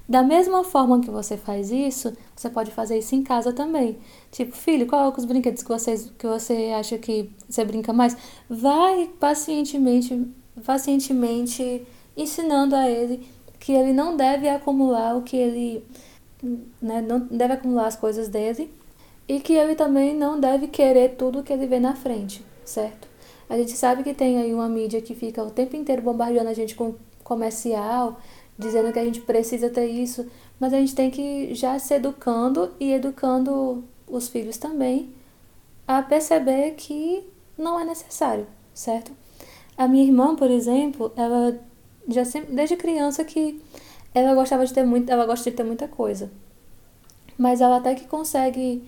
Da 0.09 0.21
mesma 0.21 0.65
forma 0.65 0.99
que 0.99 1.09
você 1.09 1.37
faz 1.37 1.71
isso, 1.71 2.11
você 2.35 2.49
pode 2.49 2.71
fazer 2.71 2.97
isso 2.97 3.15
em 3.15 3.23
casa 3.23 3.53
também. 3.53 3.97
Tipo, 4.33 4.53
filho, 4.53 4.85
qual 4.85 5.09
é 5.09 5.17
os 5.17 5.23
brinquedos 5.23 5.63
que, 5.63 5.69
vocês, 5.69 6.11
que 6.17 6.27
você 6.27 6.73
acha 6.77 6.97
que 6.97 7.31
você 7.47 7.63
brinca 7.63 7.93
mais? 7.93 8.17
Vai 8.49 9.09
pacientemente, 9.17 10.27
pacientemente 10.65 11.87
ensinando 12.17 12.75
a 12.75 12.89
ele 12.89 13.34
que 13.59 13.73
ele 13.73 13.93
não 13.93 14.15
deve 14.15 14.47
acumular 14.49 15.15
o 15.15 15.21
que 15.21 15.37
ele. 15.37 15.85
Né, 16.81 17.01
não 17.01 17.19
deve 17.19 17.53
acumular 17.53 17.87
as 17.87 17.95
coisas 17.95 18.27
dele 18.27 18.71
e 19.27 19.39
que 19.39 19.53
ele 19.53 19.73
também 19.73 20.15
não 20.15 20.39
deve 20.39 20.67
querer 20.67 21.15
tudo 21.15 21.41
que 21.41 21.51
ele 21.51 21.65
vê 21.65 21.79
na 21.79 21.95
frente, 21.95 22.45
certo? 22.63 23.07
A 23.49 23.57
gente 23.57 23.71
sabe 23.71 24.03
que 24.03 24.13
tem 24.13 24.37
aí 24.37 24.53
uma 24.53 24.69
mídia 24.69 25.01
que 25.01 25.15
fica 25.15 25.43
o 25.43 25.49
tempo 25.49 25.75
inteiro 25.75 26.01
bombardeando 26.01 26.49
a 26.49 26.53
gente 26.53 26.75
com 26.75 26.95
comercial, 27.23 28.19
dizendo 28.57 28.91
que 28.91 28.99
a 28.99 29.05
gente 29.05 29.21
precisa 29.21 29.69
ter 29.69 29.87
isso, 29.87 30.25
mas 30.59 30.73
a 30.73 30.77
gente 30.77 30.95
tem 30.95 31.09
que 31.09 31.53
já 31.53 31.77
se 31.79 31.93
educando 31.93 32.71
e 32.79 32.91
educando 32.91 33.83
os 34.07 34.27
filhos 34.27 34.57
também 34.57 35.13
a 35.87 36.01
perceber 36.01 36.71
que 36.71 37.23
não 37.57 37.79
é 37.79 37.85
necessário, 37.85 38.47
certo? 38.73 39.11
A 39.77 39.87
minha 39.87 40.03
irmã, 40.03 40.35
por 40.35 40.49
exemplo, 40.49 41.11
ela 41.15 41.59
já 42.07 42.25
sempre, 42.25 42.53
desde 42.53 42.75
criança 42.75 43.23
que 43.23 43.61
ela 44.13 44.33
gostava 44.33 44.65
de 44.65 44.73
ter 44.73 44.83
muito, 44.83 45.11
ela 45.11 45.25
gosta 45.25 45.49
de 45.49 45.55
ter 45.55 45.63
muita 45.63 45.87
coisa. 45.87 46.31
Mas 47.37 47.61
ela 47.61 47.77
até 47.77 47.95
que 47.95 48.05
consegue, 48.05 48.83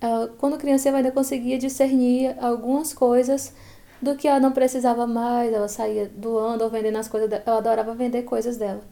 ela, 0.00 0.28
quando 0.38 0.58
criança 0.58 0.88
ela 0.88 0.98
ainda 0.98 1.12
conseguia 1.12 1.58
discernir 1.58 2.36
algumas 2.40 2.92
coisas 2.92 3.54
do 4.02 4.16
que 4.16 4.26
ela 4.26 4.40
não 4.40 4.52
precisava 4.52 5.06
mais, 5.06 5.52
ela 5.52 5.68
saía 5.68 6.10
doando 6.14 6.64
ou 6.64 6.70
vendendo 6.70 6.96
as 6.96 7.08
coisas 7.08 7.30
dela, 7.30 7.42
ela 7.46 7.58
adorava 7.58 7.94
vender 7.94 8.22
coisas 8.22 8.56
dela. 8.56 8.82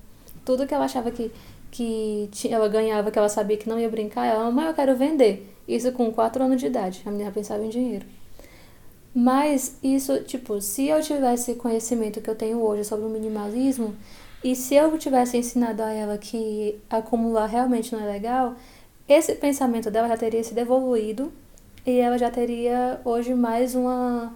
Tudo 0.44 0.66
que 0.66 0.74
ela 0.74 0.84
achava 0.84 1.10
que 1.10 1.30
que 1.72 2.28
ela 2.50 2.68
ganhava, 2.68 3.10
que 3.10 3.18
ela 3.18 3.30
sabia 3.30 3.56
que 3.56 3.66
não 3.66 3.80
ia 3.80 3.88
brincar, 3.88 4.26
ela, 4.26 4.50
mãe, 4.50 4.66
eu 4.66 4.74
quero 4.74 4.94
vender. 4.94 5.56
Isso 5.66 5.90
com 5.92 6.12
4 6.12 6.44
anos 6.44 6.60
de 6.60 6.66
idade. 6.66 7.02
A 7.06 7.10
menina 7.10 7.32
pensava 7.32 7.64
em 7.64 7.70
dinheiro. 7.70 8.04
Mas 9.14 9.76
isso, 9.82 10.22
tipo, 10.24 10.60
se 10.60 10.88
eu 10.88 11.02
tivesse 11.02 11.54
conhecimento 11.54 12.20
que 12.20 12.30
eu 12.30 12.34
tenho 12.34 12.60
hoje 12.62 12.84
sobre 12.84 13.04
o 13.04 13.10
minimalismo, 13.10 13.94
e 14.42 14.56
se 14.56 14.74
eu 14.74 14.96
tivesse 14.98 15.36
ensinado 15.36 15.82
a 15.82 15.92
ela 15.92 16.18
que 16.18 16.80
acumular 16.88 17.46
realmente 17.46 17.92
não 17.92 18.02
é 18.02 18.06
legal, 18.10 18.56
esse 19.08 19.34
pensamento 19.34 19.90
dela 19.90 20.08
já 20.08 20.16
teria 20.16 20.42
sido 20.42 20.58
evoluído 20.58 21.32
e 21.84 21.98
ela 21.98 22.16
já 22.16 22.30
teria 22.30 23.00
hoje 23.04 23.34
mais 23.34 23.74
uma, 23.74 24.34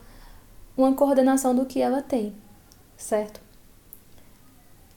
uma 0.77 0.93
coordenação 0.93 1.55
do 1.55 1.65
que 1.65 1.81
ela 1.81 2.03
tem, 2.03 2.35
certo? 2.97 3.41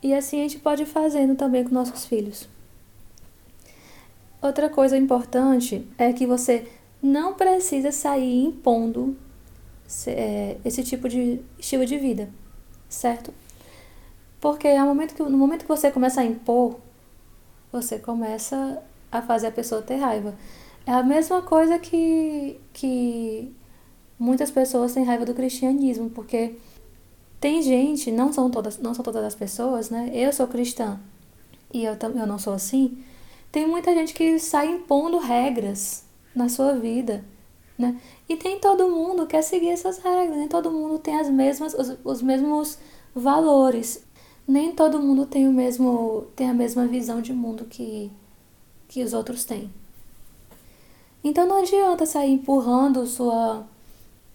E 0.03 0.13
assim 0.13 0.39
a 0.39 0.43
gente 0.43 0.59
pode 0.59 0.83
ir 0.83 0.87
fazendo 0.87 1.35
também 1.35 1.63
com 1.63 1.73
nossos 1.73 2.05
filhos. 2.05 2.47
Outra 4.41 4.69
coisa 4.69 4.97
importante 4.97 5.87
é 5.97 6.13
que 6.13 6.25
você 6.25 6.67
não 7.01 7.33
precisa 7.33 7.91
sair 7.91 8.45
impondo 8.45 9.17
esse 10.63 10.83
tipo 10.83 11.09
de 11.09 11.41
estilo 11.57 11.85
de 11.85 11.97
vida, 11.97 12.29
certo? 12.87 13.33
Porque 14.39 14.73
no 14.77 14.85
momento 14.85 15.15
que, 15.15 15.23
no 15.23 15.37
momento 15.37 15.63
que 15.63 15.67
você 15.67 15.91
começa 15.91 16.21
a 16.21 16.25
impor, 16.25 16.79
você 17.71 17.97
começa 17.97 18.81
a 19.11 19.21
fazer 19.21 19.47
a 19.47 19.51
pessoa 19.51 19.81
ter 19.81 19.95
raiva. 19.95 20.35
É 20.85 20.91
a 20.91 21.03
mesma 21.03 21.41
coisa 21.41 21.79
que, 21.79 22.59
que 22.71 23.53
muitas 24.17 24.51
pessoas 24.51 24.93
têm 24.93 25.03
raiva 25.03 25.25
do 25.25 25.33
cristianismo, 25.33 26.09
porque 26.09 26.55
tem 27.39 27.61
gente, 27.61 28.11
não 28.11 28.31
são 28.31 28.49
todas, 28.49 28.77
não 28.77 28.93
são 28.93 29.03
todas 29.03 29.23
as 29.23 29.35
pessoas, 29.35 29.89
né? 29.89 30.09
Eu 30.13 30.31
sou 30.31 30.47
cristã 30.47 30.99
e 31.73 31.83
eu, 31.83 31.97
eu 32.15 32.27
não 32.27 32.37
sou 32.37 32.53
assim. 32.53 33.03
Tem 33.51 33.67
muita 33.67 33.93
gente 33.93 34.13
que 34.13 34.39
sai 34.39 34.67
impondo 34.67 35.17
regras 35.17 36.03
na 36.35 36.47
sua 36.47 36.73
vida, 36.73 37.23
né? 37.79 37.97
E 38.27 38.35
tem 38.35 38.59
todo 38.59 38.89
mundo 38.89 39.25
quer 39.25 39.41
seguir 39.41 39.69
essas 39.69 39.99
regras, 39.99 40.37
nem 40.37 40.49
todo 40.49 40.69
mundo 40.69 40.99
tem 40.99 41.17
as 41.17 41.29
mesmas 41.29 41.73
os, 41.73 41.97
os 42.03 42.21
mesmos 42.21 42.77
valores. 43.15 44.03
Nem 44.45 44.73
todo 44.73 44.99
mundo 44.99 45.25
tem 45.25 45.47
o 45.47 45.53
mesmo 45.53 46.27
tem 46.35 46.49
a 46.49 46.53
mesma 46.53 46.85
visão 46.85 47.21
de 47.21 47.31
mundo 47.31 47.63
que 47.65 48.11
que 48.89 49.01
os 49.01 49.13
outros 49.13 49.45
têm. 49.45 49.71
Então 51.23 51.47
não 51.47 51.61
adianta 51.61 52.05
sair 52.05 52.33
empurrando 52.33 53.05
sua 53.07 53.65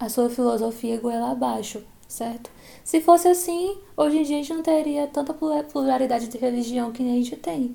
a 0.00 0.08
sua 0.08 0.30
filosofia 0.30 0.98
goela 0.98 1.32
abaixo, 1.32 1.82
certo? 2.08 2.50
Se 2.82 3.00
fosse 3.00 3.28
assim, 3.28 3.76
hoje 3.96 4.18
em 4.18 4.22
dia 4.22 4.36
a 4.36 4.40
gente 4.40 4.54
não 4.54 4.62
teria 4.62 5.06
tanta 5.06 5.34
pluralidade 5.34 6.28
de 6.28 6.38
religião 6.38 6.92
que 6.92 7.02
a 7.02 7.06
gente 7.06 7.36
tem, 7.36 7.74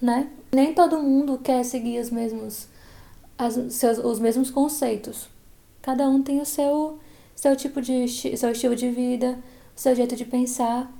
né? 0.00 0.30
Nem 0.52 0.72
todo 0.72 1.02
mundo 1.02 1.38
quer 1.38 1.64
seguir 1.64 2.00
os 2.00 2.10
mesmos, 2.10 2.68
as, 3.38 3.54
seus, 3.72 3.98
os 3.98 4.18
mesmos 4.18 4.50
conceitos. 4.50 5.28
Cada 5.80 6.08
um 6.08 6.22
tem 6.22 6.40
o 6.40 6.44
seu, 6.44 6.98
seu 7.34 7.54
tipo 7.54 7.80
de 7.80 8.08
seu 8.08 8.50
estilo 8.50 8.74
de 8.74 8.90
vida, 8.90 9.38
seu 9.74 9.94
jeito 9.94 10.16
de 10.16 10.24
pensar. 10.24 10.92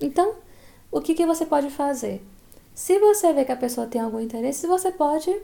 Então, 0.00 0.34
o 0.90 1.00
que, 1.00 1.14
que 1.14 1.24
você 1.24 1.46
pode 1.46 1.70
fazer? 1.70 2.22
Se 2.74 2.98
você 2.98 3.32
vê 3.32 3.44
que 3.44 3.52
a 3.52 3.56
pessoa 3.56 3.86
tem 3.86 4.00
algum 4.00 4.20
interesse, 4.20 4.66
você 4.66 4.90
pode 4.90 5.34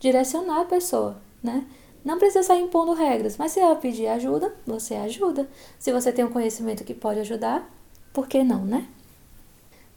direcionar 0.00 0.62
a 0.62 0.64
pessoa, 0.64 1.20
né? 1.42 1.66
Não 2.02 2.18
precisa 2.18 2.42
sair 2.42 2.62
impondo 2.62 2.94
regras, 2.94 3.36
mas 3.36 3.52
se 3.52 3.60
ela 3.60 3.76
pedir 3.76 4.06
ajuda, 4.06 4.54
você 4.66 4.94
ajuda. 4.94 5.48
Se 5.78 5.92
você 5.92 6.10
tem 6.10 6.24
um 6.24 6.30
conhecimento 6.30 6.82
que 6.82 6.94
pode 6.94 7.20
ajudar, 7.20 7.70
por 8.12 8.26
que 8.26 8.42
não, 8.42 8.64
né? 8.64 8.88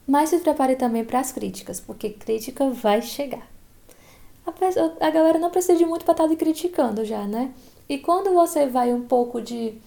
Mas 0.05 0.29
se 0.29 0.39
prepare 0.39 0.75
também 0.75 1.05
para 1.05 1.21
as 1.21 1.31
críticas, 1.31 1.79
porque 1.79 2.09
crítica 2.09 2.69
vai 2.69 3.01
chegar. 3.01 3.52
A, 4.45 4.51
pessoa, 4.51 4.97
a 4.99 5.09
galera 5.09 5.39
não 5.39 5.49
precisa 5.49 5.77
de 5.77 5.85
muito 5.85 6.05
para 6.05 6.13
estar 6.13 6.27
tá 6.27 6.35
criticando 6.35 7.05
já, 7.05 7.25
né? 7.25 7.53
E 7.87 7.97
quando 7.97 8.33
você 8.33 8.67
vai 8.67 8.93
um 8.93 9.03
pouco 9.03 9.41
de. 9.41 9.79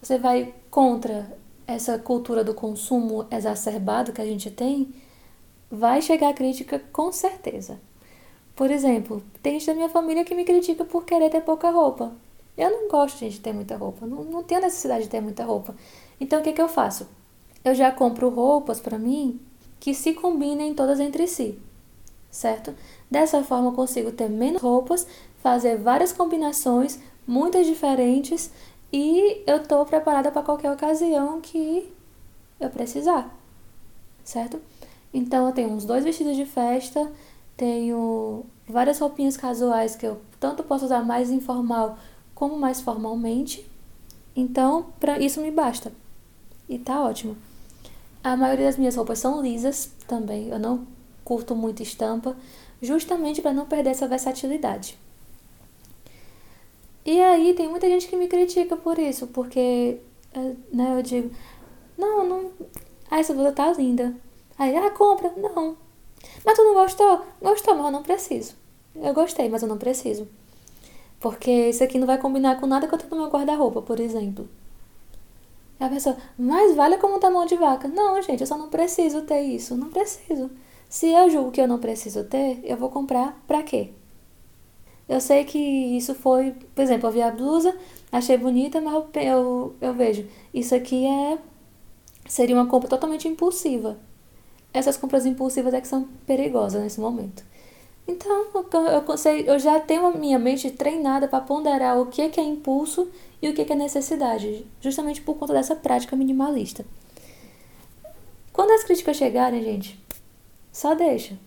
Você 0.00 0.18
vai 0.18 0.54
contra 0.70 1.36
essa 1.66 1.98
cultura 1.98 2.42
do 2.42 2.54
consumo 2.54 3.26
exacerbado 3.30 4.12
que 4.12 4.20
a 4.20 4.24
gente 4.24 4.50
tem, 4.50 4.94
vai 5.70 6.02
chegar 6.02 6.30
a 6.30 6.34
crítica 6.34 6.82
com 6.92 7.12
certeza. 7.12 7.80
Por 8.54 8.70
exemplo, 8.70 9.22
tem 9.42 9.58
gente 9.58 9.66
da 9.66 9.74
minha 9.74 9.88
família 9.88 10.24
que 10.24 10.34
me 10.34 10.44
critica 10.44 10.84
por 10.84 11.04
querer 11.04 11.30
ter 11.30 11.40
pouca 11.40 11.70
roupa. 11.70 12.12
Eu 12.56 12.70
não 12.70 12.88
gosto, 12.88 13.18
gente, 13.18 13.34
de 13.34 13.40
ter 13.40 13.52
muita 13.52 13.76
roupa. 13.76 14.06
Não, 14.06 14.24
não 14.24 14.42
tenho 14.42 14.60
necessidade 14.60 15.04
de 15.04 15.10
ter 15.10 15.20
muita 15.20 15.44
roupa. 15.44 15.74
Então, 16.20 16.40
o 16.40 16.42
que, 16.42 16.52
que 16.52 16.60
eu 16.60 16.68
faço? 16.68 17.08
Eu 17.64 17.74
já 17.74 17.90
compro 17.90 18.28
roupas 18.28 18.80
para 18.80 18.98
mim 18.98 19.40
que 19.80 19.94
se 19.94 20.12
combinem 20.12 20.74
todas 20.74 21.00
entre 21.00 21.26
si, 21.26 21.58
certo? 22.30 22.74
Dessa 23.12 23.44
forma, 23.44 23.68
eu 23.68 23.72
consigo 23.72 24.10
ter 24.10 24.30
menos 24.30 24.62
roupas, 24.62 25.06
fazer 25.42 25.76
várias 25.76 26.12
combinações, 26.12 26.98
muitas 27.26 27.66
diferentes, 27.66 28.50
e 28.90 29.42
eu 29.46 29.58
estou 29.58 29.84
preparada 29.84 30.30
para 30.30 30.42
qualquer 30.42 30.72
ocasião 30.72 31.38
que 31.40 31.92
eu 32.58 32.70
precisar, 32.70 33.30
certo? 34.24 34.58
Então, 35.12 35.46
eu 35.46 35.52
tenho 35.52 35.68
uns 35.68 35.84
dois 35.84 36.04
vestidos 36.04 36.36
de 36.36 36.46
festa 36.46 37.12
tenho 37.56 38.44
várias 38.68 38.98
roupinhas 38.98 39.36
casuais 39.36 39.94
que 39.94 40.06
eu 40.06 40.20
tanto 40.40 40.62
posso 40.62 40.86
usar 40.86 41.04
mais 41.04 41.30
informal 41.30 41.98
como 42.34 42.58
mais 42.58 42.80
formalmente. 42.80 43.64
Então, 44.34 44.86
para 44.98 45.20
isso 45.20 45.40
me 45.40 45.50
basta. 45.50 45.92
E 46.68 46.78
tá 46.78 47.00
ótimo. 47.02 47.36
A 48.24 48.36
maioria 48.36 48.66
das 48.66 48.76
minhas 48.76 48.96
roupas 48.96 49.18
são 49.18 49.42
lisas 49.42 49.90
também. 50.08 50.48
Eu 50.48 50.58
não 50.58 50.86
curto 51.24 51.54
muito 51.54 51.82
estampa, 51.82 52.36
justamente 52.82 53.40
para 53.40 53.52
não 53.52 53.66
perder 53.66 53.90
essa 53.90 54.08
versatilidade. 54.08 54.98
E 57.04 57.20
aí 57.20 57.54
tem 57.54 57.68
muita 57.68 57.88
gente 57.88 58.08
que 58.08 58.16
me 58.16 58.28
critica 58.28 58.76
por 58.76 58.98
isso, 58.98 59.28
porque 59.28 59.98
eh, 60.34 60.54
né, 60.72 60.98
eu 60.98 61.02
digo, 61.02 61.30
não, 61.96 62.26
não. 62.26 62.50
Ah, 63.10 63.20
essa 63.20 63.32
blusa 63.32 63.52
tá 63.52 63.72
linda. 63.72 64.14
Aí, 64.58 64.76
ah, 64.76 64.90
compra. 64.90 65.32
Não, 65.36 65.76
mas 66.44 66.56
tu 66.56 66.64
não 66.64 66.74
gostou? 66.74 67.24
Gostou, 67.40 67.74
mas 67.74 67.86
eu 67.86 67.92
não 67.92 68.02
preciso. 68.02 68.54
Eu 68.94 69.14
gostei, 69.14 69.48
mas 69.48 69.62
eu 69.62 69.68
não 69.68 69.78
preciso. 69.78 70.28
Porque 71.20 71.50
isso 71.68 71.84
aqui 71.84 71.98
não 71.98 72.06
vai 72.06 72.18
combinar 72.18 72.60
com 72.60 72.66
nada 72.66 72.86
que 72.86 72.94
eu 72.94 72.98
tenho 72.98 73.10
no 73.10 73.16
meu 73.18 73.30
guarda-roupa, 73.30 73.80
por 73.82 74.00
exemplo. 74.00 74.48
E 75.80 75.84
a 75.84 75.88
pessoa, 75.88 76.16
mas 76.38 76.74
vale 76.74 76.98
como 76.98 77.16
um 77.16 77.20
tamanho 77.20 77.48
de 77.48 77.56
vaca. 77.56 77.88
Não, 77.88 78.20
gente, 78.22 78.40
eu 78.40 78.46
só 78.46 78.58
não 78.58 78.68
preciso 78.68 79.22
ter 79.22 79.40
isso. 79.42 79.76
Não 79.76 79.88
preciso. 79.90 80.50
Se 80.92 81.08
eu 81.08 81.30
julgo 81.30 81.50
que 81.50 81.60
eu 81.60 81.66
não 81.66 81.78
preciso 81.78 82.24
ter, 82.24 82.60
eu 82.64 82.76
vou 82.76 82.90
comprar 82.90 83.42
pra 83.46 83.62
quê? 83.62 83.92
Eu 85.08 85.20
sei 85.20 85.44
que 85.44 85.58
isso 85.58 86.14
foi, 86.14 86.54
por 86.74 86.82
exemplo, 86.82 87.08
eu 87.08 87.12
vi 87.12 87.22
a 87.22 87.30
blusa, 87.30 87.74
achei 88.10 88.36
bonita, 88.36 88.78
mas 88.78 88.92
eu, 88.92 89.08
eu, 89.14 89.76
eu 89.80 89.94
vejo, 89.94 90.28
isso 90.52 90.74
aqui 90.74 91.06
é 91.06 91.38
seria 92.28 92.54
uma 92.54 92.66
compra 92.66 92.90
totalmente 92.90 93.26
impulsiva 93.26 93.98
essas 94.72 94.96
compras 94.96 95.26
impulsivas 95.26 95.74
é 95.74 95.80
que 95.80 95.88
são 95.88 96.08
perigosas 96.26 96.82
nesse 96.82 97.00
momento. 97.00 97.44
Então, 98.08 98.46
eu, 99.08 99.18
sei, 99.18 99.48
eu 99.48 99.58
já 99.58 99.78
tenho 99.78 100.06
a 100.06 100.12
minha 100.12 100.38
mente 100.38 100.70
treinada 100.70 101.28
para 101.28 101.40
ponderar 101.40 102.00
o 102.00 102.06
que 102.06 102.22
é, 102.22 102.28
que 102.28 102.40
é 102.40 102.42
impulso 102.42 103.08
e 103.40 103.48
o 103.48 103.54
que 103.54 103.62
é, 103.62 103.64
que 103.64 103.72
é 103.72 103.76
necessidade, 103.76 104.66
justamente 104.80 105.20
por 105.20 105.36
conta 105.36 105.52
dessa 105.52 105.76
prática 105.76 106.16
minimalista. 106.16 106.84
Quando 108.52 108.72
as 108.72 108.82
críticas 108.82 109.16
chegarem, 109.16 109.62
gente, 109.62 110.02
só 110.72 110.94
deixa. 110.94 111.38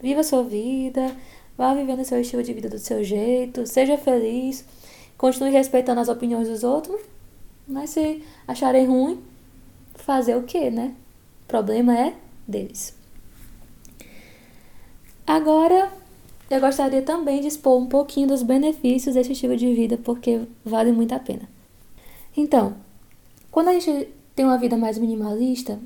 Viva 0.00 0.20
a 0.20 0.24
sua 0.24 0.42
vida, 0.42 1.14
vá 1.56 1.74
vivendo 1.74 2.04
seu 2.04 2.20
estilo 2.20 2.42
de 2.42 2.52
vida 2.52 2.68
do 2.68 2.78
seu 2.78 3.04
jeito, 3.04 3.66
seja 3.66 3.98
feliz, 3.98 4.64
continue 5.18 5.50
respeitando 5.50 6.00
as 6.00 6.08
opiniões 6.08 6.48
dos 6.48 6.64
outros, 6.64 7.00
mas 7.66 7.90
se 7.90 8.22
acharem 8.46 8.86
ruim, 8.86 9.20
fazer 9.94 10.36
o 10.36 10.42
que, 10.42 10.70
né? 10.70 10.94
O 11.44 11.46
problema 11.46 11.98
é 11.98 12.14
deles. 12.46 12.94
Agora, 15.26 15.92
eu 16.50 16.60
gostaria 16.60 17.02
também 17.02 17.40
de 17.40 17.48
expor 17.48 17.80
um 17.80 17.86
pouquinho 17.86 18.28
dos 18.28 18.42
benefícios 18.42 19.14
desse 19.14 19.32
estilo 19.32 19.56
de 19.56 19.72
vida, 19.72 19.96
porque 19.96 20.42
vale 20.64 20.92
muito 20.92 21.14
a 21.14 21.18
pena. 21.18 21.48
Então, 22.36 22.74
quando 23.50 23.68
a 23.68 23.72
gente 23.72 24.08
tem 24.34 24.44
uma 24.44 24.58
vida 24.58 24.76
mais 24.76 24.98
minimalista, 24.98 25.78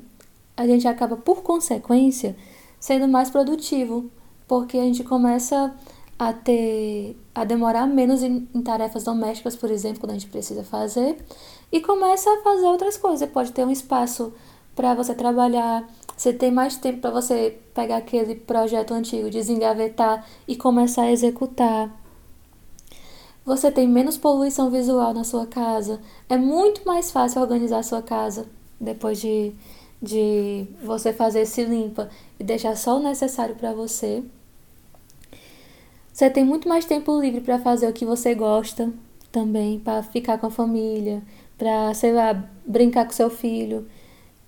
a 0.55 0.65
gente 0.65 0.87
acaba, 0.87 1.15
por 1.15 1.43
consequência, 1.43 2.35
sendo 2.79 3.07
mais 3.07 3.29
produtivo, 3.29 4.09
porque 4.47 4.77
a 4.77 4.83
gente 4.83 5.03
começa 5.03 5.73
a 6.17 6.33
ter 6.33 7.15
a 7.33 7.43
demorar 7.43 7.85
menos 7.85 8.23
em, 8.23 8.47
em, 8.53 8.61
tarefas 8.61 9.03
domésticas, 9.03 9.55
por 9.55 9.69
exemplo, 9.69 9.99
quando 9.99 10.11
a 10.11 10.13
gente 10.13 10.27
precisa 10.27 10.63
fazer, 10.63 11.23
e 11.71 11.79
começa 11.79 12.29
a 12.29 12.41
fazer 12.41 12.65
outras 12.65 12.97
coisas. 12.97 13.19
Você 13.19 13.27
pode 13.27 13.51
ter 13.51 13.65
um 13.65 13.71
espaço 13.71 14.33
para 14.75 14.95
você 14.95 15.13
trabalhar, 15.13 15.87
você 16.15 16.33
tem 16.33 16.51
mais 16.51 16.77
tempo 16.77 16.99
para 16.99 17.11
você 17.11 17.59
pegar 17.73 17.97
aquele 17.97 18.35
projeto 18.35 18.93
antigo, 18.93 19.29
desengavetar 19.29 20.25
e 20.47 20.55
começar 20.55 21.03
a 21.03 21.11
executar. 21.11 21.91
Você 23.45 23.71
tem 23.71 23.87
menos 23.87 24.17
poluição 24.17 24.69
visual 24.69 25.13
na 25.13 25.23
sua 25.23 25.45
casa. 25.45 26.01
É 26.27 26.35
muito 26.35 26.85
mais 26.85 27.11
fácil 27.11 27.41
organizar 27.41 27.79
a 27.79 27.83
sua 27.83 28.01
casa 28.01 28.47
depois 28.79 29.21
de, 29.21 29.53
de 30.01 30.67
você 30.83 31.11
fazer 31.11 31.41
esse 31.41 31.63
limpa 31.63 32.09
e 32.39 32.43
deixar 32.43 32.75
só 32.75 32.97
o 32.97 33.03
necessário 33.03 33.55
para 33.55 33.73
você. 33.73 34.23
Você 36.13 36.29
tem 36.29 36.43
muito 36.43 36.67
mais 36.67 36.85
tempo 36.85 37.19
livre 37.19 37.41
para 37.41 37.59
fazer 37.59 37.87
o 37.87 37.93
que 37.93 38.05
você 38.05 38.33
gosta 38.33 38.91
também, 39.31 39.79
para 39.79 40.01
ficar 40.01 40.37
com 40.37 40.47
a 40.47 40.51
família, 40.51 41.21
para, 41.57 41.93
sei 41.93 42.13
lá, 42.13 42.33
brincar 42.65 43.05
com 43.05 43.11
seu 43.11 43.29
filho. 43.29 43.87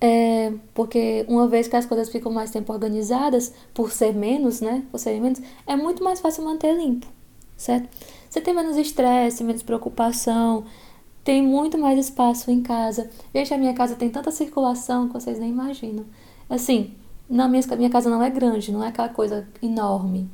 É, 0.00 0.52
porque 0.72 1.26
uma 1.28 1.46
vez 1.46 1.68
que 1.68 1.76
as 1.76 1.84
coisas 1.84 2.08
ficam 2.08 2.32
mais 2.32 2.50
tempo 2.50 2.72
organizadas, 2.72 3.52
por 3.74 3.92
ser 3.92 4.14
menos, 4.14 4.60
né? 4.60 4.84
Por 4.90 4.98
serem 4.98 5.20
menos, 5.20 5.40
é 5.66 5.76
muito 5.76 6.02
mais 6.02 6.20
fácil 6.20 6.44
manter 6.44 6.74
limpo, 6.74 7.06
certo? 7.56 7.88
Você 8.28 8.40
tem 8.40 8.54
menos 8.54 8.76
estresse, 8.76 9.44
menos 9.44 9.62
preocupação, 9.62 10.64
tem 11.22 11.42
muito 11.42 11.76
mais 11.78 11.98
espaço 11.98 12.50
em 12.50 12.62
casa. 12.62 13.10
Gente, 13.34 13.52
a 13.52 13.58
minha 13.58 13.74
casa 13.74 13.94
tem 13.94 14.10
tanta 14.10 14.30
circulação 14.30 15.08
que 15.08 15.14
vocês 15.14 15.38
nem 15.38 15.50
imaginam. 15.50 16.04
Assim, 16.48 16.94
na 17.28 17.46
minha, 17.48 17.62
minha 17.76 17.90
casa 17.90 18.10
não 18.10 18.22
é 18.22 18.30
grande, 18.30 18.72
não 18.72 18.82
é 18.82 18.88
aquela 18.88 19.08
coisa 19.08 19.46
enorme. 19.62 20.30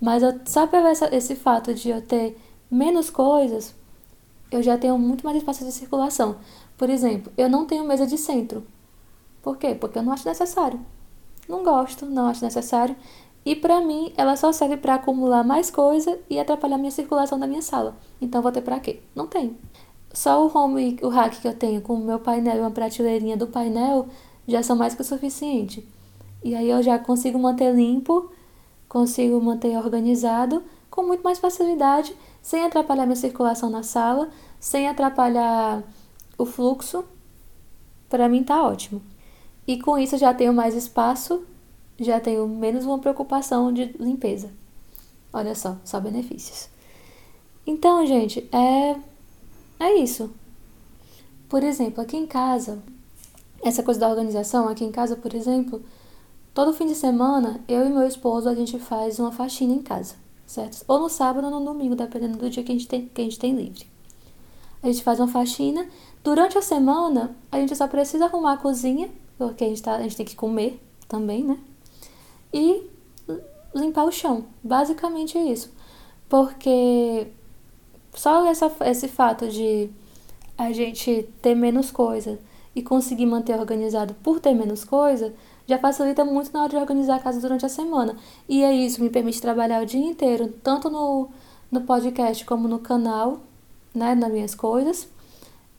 Mas 0.00 0.22
eu, 0.22 0.40
só 0.44 0.66
pelo 0.66 0.86
essa, 0.86 1.14
esse 1.14 1.34
fato 1.34 1.72
de 1.74 1.90
eu 1.90 2.02
ter 2.02 2.36
menos 2.70 3.10
coisas, 3.10 3.74
eu 4.50 4.62
já 4.62 4.76
tenho 4.76 4.98
muito 4.98 5.24
mais 5.24 5.36
espaço 5.36 5.64
de 5.64 5.72
circulação. 5.72 6.36
Por 6.76 6.90
exemplo, 6.90 7.32
eu 7.36 7.48
não 7.48 7.66
tenho 7.66 7.84
mesa 7.84 8.06
de 8.06 8.18
centro. 8.18 8.66
Por 9.42 9.56
quê? 9.56 9.74
Porque 9.74 9.98
eu 9.98 10.02
não 10.02 10.12
acho 10.12 10.28
necessário. 10.28 10.80
Não 11.48 11.62
gosto, 11.62 12.06
não 12.06 12.26
acho 12.26 12.44
necessário. 12.44 12.96
E 13.44 13.54
para 13.54 13.80
mim, 13.80 14.12
ela 14.16 14.36
só 14.36 14.52
serve 14.52 14.76
para 14.78 14.94
acumular 14.94 15.44
mais 15.44 15.70
coisa 15.70 16.18
e 16.30 16.40
atrapalhar 16.40 16.78
minha 16.78 16.90
circulação 16.90 17.38
da 17.38 17.46
minha 17.46 17.60
sala. 17.60 17.94
Então, 18.20 18.40
vou 18.40 18.50
ter 18.50 18.62
para 18.62 18.80
quê? 18.80 19.00
Não 19.14 19.26
tem. 19.26 19.56
Só 20.14 20.46
o 20.46 20.56
home, 20.56 20.96
o 21.02 21.08
rack 21.08 21.40
que 21.40 21.48
eu 21.48 21.54
tenho 21.54 21.82
com 21.82 21.94
o 21.94 22.04
meu 22.04 22.20
painel 22.20 22.56
e 22.56 22.60
uma 22.60 22.70
prateleirinha 22.70 23.36
do 23.36 23.48
painel 23.48 24.06
já 24.46 24.62
são 24.62 24.76
mais 24.76 24.94
que 24.94 25.02
o 25.02 25.04
suficiente. 25.04 25.86
E 26.42 26.54
aí 26.54 26.70
eu 26.70 26.82
já 26.82 26.98
consigo 26.98 27.38
manter 27.38 27.74
limpo, 27.74 28.30
consigo 28.88 29.40
manter 29.40 29.76
organizado 29.76 30.62
com 30.88 31.02
muito 31.02 31.22
mais 31.22 31.40
facilidade, 31.40 32.14
sem 32.40 32.64
atrapalhar 32.64 33.06
minha 33.06 33.16
circulação 33.16 33.68
na 33.68 33.82
sala, 33.82 34.30
sem 34.60 34.88
atrapalhar 34.88 35.82
o 36.38 36.46
fluxo. 36.46 37.04
Para 38.08 38.28
mim 38.28 38.44
tá 38.44 38.62
ótimo. 38.62 39.02
E 39.66 39.80
com 39.80 39.98
isso 39.98 40.14
eu 40.14 40.20
já 40.20 40.32
tenho 40.32 40.52
mais 40.52 40.76
espaço, 40.76 41.44
já 41.98 42.20
tenho 42.20 42.46
menos 42.46 42.84
uma 42.84 43.00
preocupação 43.00 43.72
de 43.72 43.86
limpeza. 43.98 44.52
Olha 45.32 45.56
só, 45.56 45.76
só 45.84 45.98
benefícios. 45.98 46.68
Então, 47.66 48.06
gente, 48.06 48.48
é 48.52 48.94
é 49.84 49.96
isso. 49.98 50.30
Por 51.48 51.62
exemplo, 51.62 52.02
aqui 52.02 52.16
em 52.16 52.26
casa, 52.26 52.82
essa 53.62 53.82
coisa 53.82 54.00
da 54.00 54.08
organização, 54.08 54.68
aqui 54.68 54.84
em 54.84 54.90
casa, 54.92 55.16
por 55.16 55.34
exemplo, 55.34 55.82
todo 56.52 56.72
fim 56.72 56.86
de 56.86 56.94
semana, 56.94 57.60
eu 57.68 57.86
e 57.86 57.88
meu 57.88 58.06
esposo, 58.06 58.48
a 58.48 58.54
gente 58.54 58.78
faz 58.78 59.18
uma 59.18 59.32
faxina 59.32 59.72
em 59.72 59.82
casa, 59.82 60.14
certo? 60.46 60.84
Ou 60.88 60.98
no 60.98 61.08
sábado 61.08 61.46
ou 61.46 61.50
no 61.50 61.64
domingo, 61.64 61.94
dependendo 61.94 62.38
do 62.38 62.50
dia 62.50 62.62
que 62.62 62.72
a 62.72 62.74
gente 62.74 62.88
tem, 62.88 63.06
que 63.06 63.20
a 63.20 63.24
gente 63.24 63.38
tem 63.38 63.54
livre. 63.54 63.86
A 64.82 64.86
gente 64.86 65.02
faz 65.02 65.18
uma 65.18 65.28
faxina. 65.28 65.88
Durante 66.22 66.58
a 66.58 66.62
semana, 66.62 67.34
a 67.50 67.58
gente 67.58 67.74
só 67.74 67.88
precisa 67.88 68.26
arrumar 68.26 68.54
a 68.54 68.56
cozinha, 68.58 69.10
porque 69.38 69.64
a 69.64 69.68
gente, 69.68 69.82
tá, 69.82 69.96
a 69.96 70.02
gente 70.02 70.16
tem 70.16 70.26
que 70.26 70.36
comer 70.36 70.80
também, 71.08 71.42
né? 71.42 71.58
E 72.52 72.90
limpar 73.74 74.04
o 74.04 74.12
chão. 74.12 74.44
Basicamente 74.62 75.36
é 75.38 75.42
isso. 75.42 75.72
Porque 76.28 77.28
só 78.14 78.46
essa, 78.46 78.70
esse 78.86 79.08
fato 79.08 79.48
de 79.48 79.90
a 80.56 80.72
gente 80.72 81.28
ter 81.42 81.54
menos 81.54 81.90
coisa 81.90 82.38
e 82.74 82.82
conseguir 82.82 83.26
manter 83.26 83.58
organizado 83.58 84.14
por 84.22 84.40
ter 84.40 84.54
menos 84.54 84.84
coisa 84.84 85.32
já 85.66 85.78
facilita 85.78 86.24
muito 86.24 86.52
na 86.52 86.60
hora 86.60 86.70
de 86.70 86.76
organizar 86.76 87.16
a 87.16 87.20
casa 87.20 87.40
durante 87.40 87.64
a 87.64 87.68
semana. 87.68 88.16
E 88.48 88.62
é 88.62 88.72
isso, 88.72 89.02
me 89.02 89.10
permite 89.10 89.40
trabalhar 89.40 89.82
o 89.82 89.86
dia 89.86 90.04
inteiro, 90.04 90.52
tanto 90.62 90.90
no, 90.90 91.28
no 91.70 91.80
podcast 91.82 92.44
como 92.44 92.68
no 92.68 92.78
canal, 92.78 93.40
né, 93.94 94.14
nas 94.14 94.30
minhas 94.30 94.54
coisas. 94.54 95.08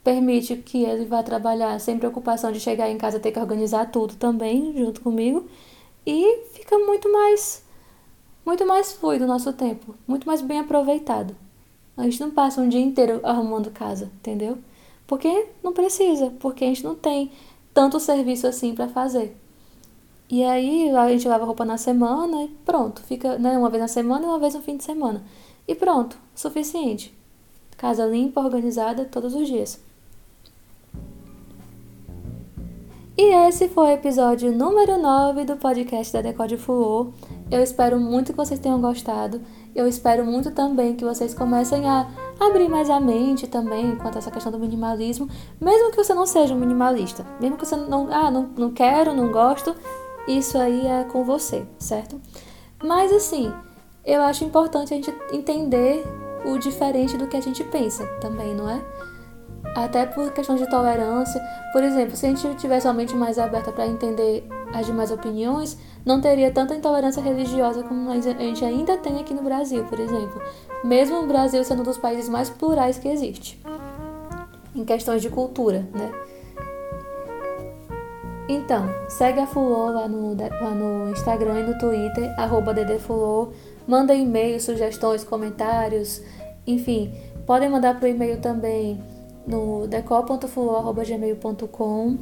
Permite 0.03 0.55
que 0.57 0.83
ele 0.83 1.05
vá 1.05 1.23
trabalhar 1.23 1.79
sem 1.79 1.97
preocupação 1.97 2.51
de 2.51 2.59
chegar 2.59 2.89
em 2.89 2.97
casa 2.97 3.17
e 3.17 3.19
ter 3.19 3.31
que 3.31 3.39
organizar 3.39 3.91
tudo 3.91 4.15
também 4.15 4.75
junto 4.77 5.01
comigo. 5.01 5.45
E 6.05 6.43
fica 6.53 6.77
muito 6.79 7.11
mais 7.11 7.63
muito 8.45 8.65
mais 8.67 8.93
fluido 8.93 9.25
o 9.25 9.27
nosso 9.27 9.51
tempo, 9.53 9.95
muito 10.07 10.27
mais 10.27 10.39
bem 10.39 10.59
aproveitado. 10.59 11.35
A 11.97 12.03
gente 12.03 12.19
não 12.19 12.31
passa 12.31 12.61
um 12.61 12.67
dia 12.67 12.79
inteiro 12.79 13.19
arrumando 13.23 13.71
casa, 13.71 14.11
entendeu? 14.19 14.57
Porque 15.07 15.47
não 15.63 15.73
precisa, 15.73 16.31
porque 16.39 16.63
a 16.63 16.67
gente 16.67 16.83
não 16.83 16.95
tem 16.95 17.31
tanto 17.73 17.99
serviço 17.99 18.47
assim 18.47 18.73
para 18.73 18.87
fazer. 18.87 19.37
E 20.29 20.43
aí 20.43 20.89
a 20.89 21.09
gente 21.09 21.27
lava 21.27 21.45
roupa 21.45 21.63
na 21.63 21.77
semana 21.77 22.43
e 22.43 22.47
pronto, 22.65 23.01
fica 23.03 23.37
né, 23.37 23.57
uma 23.57 23.69
vez 23.69 23.81
na 23.81 23.87
semana 23.87 24.25
e 24.25 24.27
uma 24.27 24.39
vez 24.39 24.55
no 24.55 24.61
fim 24.61 24.75
de 24.75 24.83
semana. 24.83 25.23
E 25.67 25.75
pronto, 25.75 26.17
suficiente. 26.35 27.15
Casa 27.77 28.05
limpa, 28.05 28.41
organizada 28.41 29.05
todos 29.05 29.35
os 29.35 29.47
dias. 29.47 29.79
E 33.17 33.33
esse 33.47 33.69
foi 33.69 33.85
o 33.85 33.93
episódio 33.93 34.51
número 34.51 34.97
9 34.97 35.45
do 35.45 35.55
podcast 35.55 36.11
da 36.11 36.21
Decode 36.21 36.57
Fluor. 36.57 37.11
Eu 37.49 37.61
espero 37.61 37.99
muito 37.99 38.33
que 38.33 38.37
vocês 38.37 38.59
tenham 38.59 38.81
gostado. 38.81 39.41
Eu 39.75 39.87
espero 39.87 40.25
muito 40.25 40.51
também 40.51 40.95
que 40.95 41.03
vocês 41.03 41.33
comecem 41.33 41.87
a 41.87 42.07
abrir 42.39 42.69
mais 42.69 42.89
a 42.89 42.99
mente 42.99 43.45
também 43.45 43.95
quanto 43.97 44.15
a 44.15 44.19
essa 44.19 44.31
questão 44.31 44.51
do 44.51 44.57
minimalismo, 44.57 45.27
mesmo 45.59 45.91
que 45.91 45.97
você 45.97 46.13
não 46.13 46.25
seja 46.25 46.53
um 46.53 46.59
minimalista, 46.59 47.25
mesmo 47.41 47.57
que 47.57 47.65
você 47.65 47.75
não, 47.75 48.07
ah, 48.11 48.31
não, 48.31 48.49
não 48.57 48.71
quero, 48.71 49.13
não 49.13 49.31
gosto, 49.31 49.75
isso 50.27 50.57
aí 50.57 50.87
é 50.87 51.03
com 51.03 51.23
você, 51.25 51.67
certo? 51.77 52.19
Mas 52.81 53.11
assim, 53.11 53.53
eu 54.05 54.21
acho 54.21 54.45
importante 54.45 54.93
a 54.93 54.97
gente 54.97 55.13
entender 55.31 56.05
o 56.45 56.57
diferente 56.57 57.17
do 57.17 57.27
que 57.27 57.35
a 57.35 57.41
gente 57.41 57.63
pensa 57.65 58.05
também, 58.21 58.55
não 58.55 58.69
é? 58.69 58.81
até 59.75 60.05
por 60.05 60.31
questão 60.31 60.55
de 60.55 60.67
tolerância. 60.69 61.41
Por 61.73 61.83
exemplo, 61.83 62.15
se 62.15 62.25
a 62.25 62.29
gente 62.29 62.55
tivesse 62.55 62.87
a 62.87 62.93
mente 62.93 63.15
mais 63.15 63.37
aberta 63.37 63.71
para 63.71 63.85
entender 63.85 64.47
as 64.73 64.85
demais 64.85 65.11
opiniões, 65.11 65.77
não 66.05 66.21
teria 66.21 66.51
tanta 66.51 66.75
intolerância 66.75 67.21
religiosa 67.21 67.83
como 67.83 68.09
a 68.09 68.19
gente 68.19 68.63
ainda 68.63 68.97
tem 68.97 69.19
aqui 69.19 69.33
no 69.33 69.41
Brasil, 69.41 69.83
por 69.85 69.99
exemplo. 69.99 70.41
Mesmo 70.83 71.21
o 71.21 71.27
Brasil 71.27 71.63
sendo 71.63 71.81
um 71.81 71.85
dos 71.85 71.97
países 71.97 72.29
mais 72.29 72.49
plurais 72.49 72.97
que 72.97 73.07
existe, 73.07 73.61
em 74.75 74.85
questões 74.85 75.21
de 75.21 75.29
cultura, 75.29 75.87
né? 75.93 76.11
Então, 78.47 78.87
segue 79.09 79.39
a 79.39 79.47
Fulô 79.47 79.89
lá 79.89 80.07
no, 80.07 80.35
lá 80.35 80.69
no 80.69 81.09
Instagram 81.09 81.61
e 81.61 81.63
no 81.63 81.75
Twitter, 81.79 82.31
arroba 82.39 82.71
ddfulô. 82.73 83.49
Manda 83.87 84.13
e-mails, 84.13 84.63
sugestões, 84.63 85.23
comentários, 85.23 86.21
enfim. 86.67 87.11
Podem 87.45 87.69
mandar 87.69 87.99
pro 87.99 88.07
e-mail 88.07 88.39
também 88.39 89.03
no 89.47 89.87
decol.fulô.gmail.com. 89.87 92.17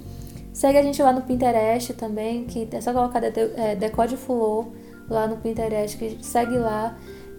Segue 0.54 0.78
a 0.78 0.84
gente 0.84 1.02
lá 1.02 1.12
no 1.12 1.22
Pinterest 1.22 1.94
também, 1.94 2.46
que 2.46 2.68
é 2.72 2.80
só 2.80 2.94
colocar 2.94 3.22
é, 3.24 3.76
Decode 3.76 4.16
Fulô 4.16 4.68
lá 5.10 5.28
no 5.28 5.38
Pinterest, 5.38 5.98
que 5.98 6.18
segue 6.22 6.58
lá. 6.58 6.96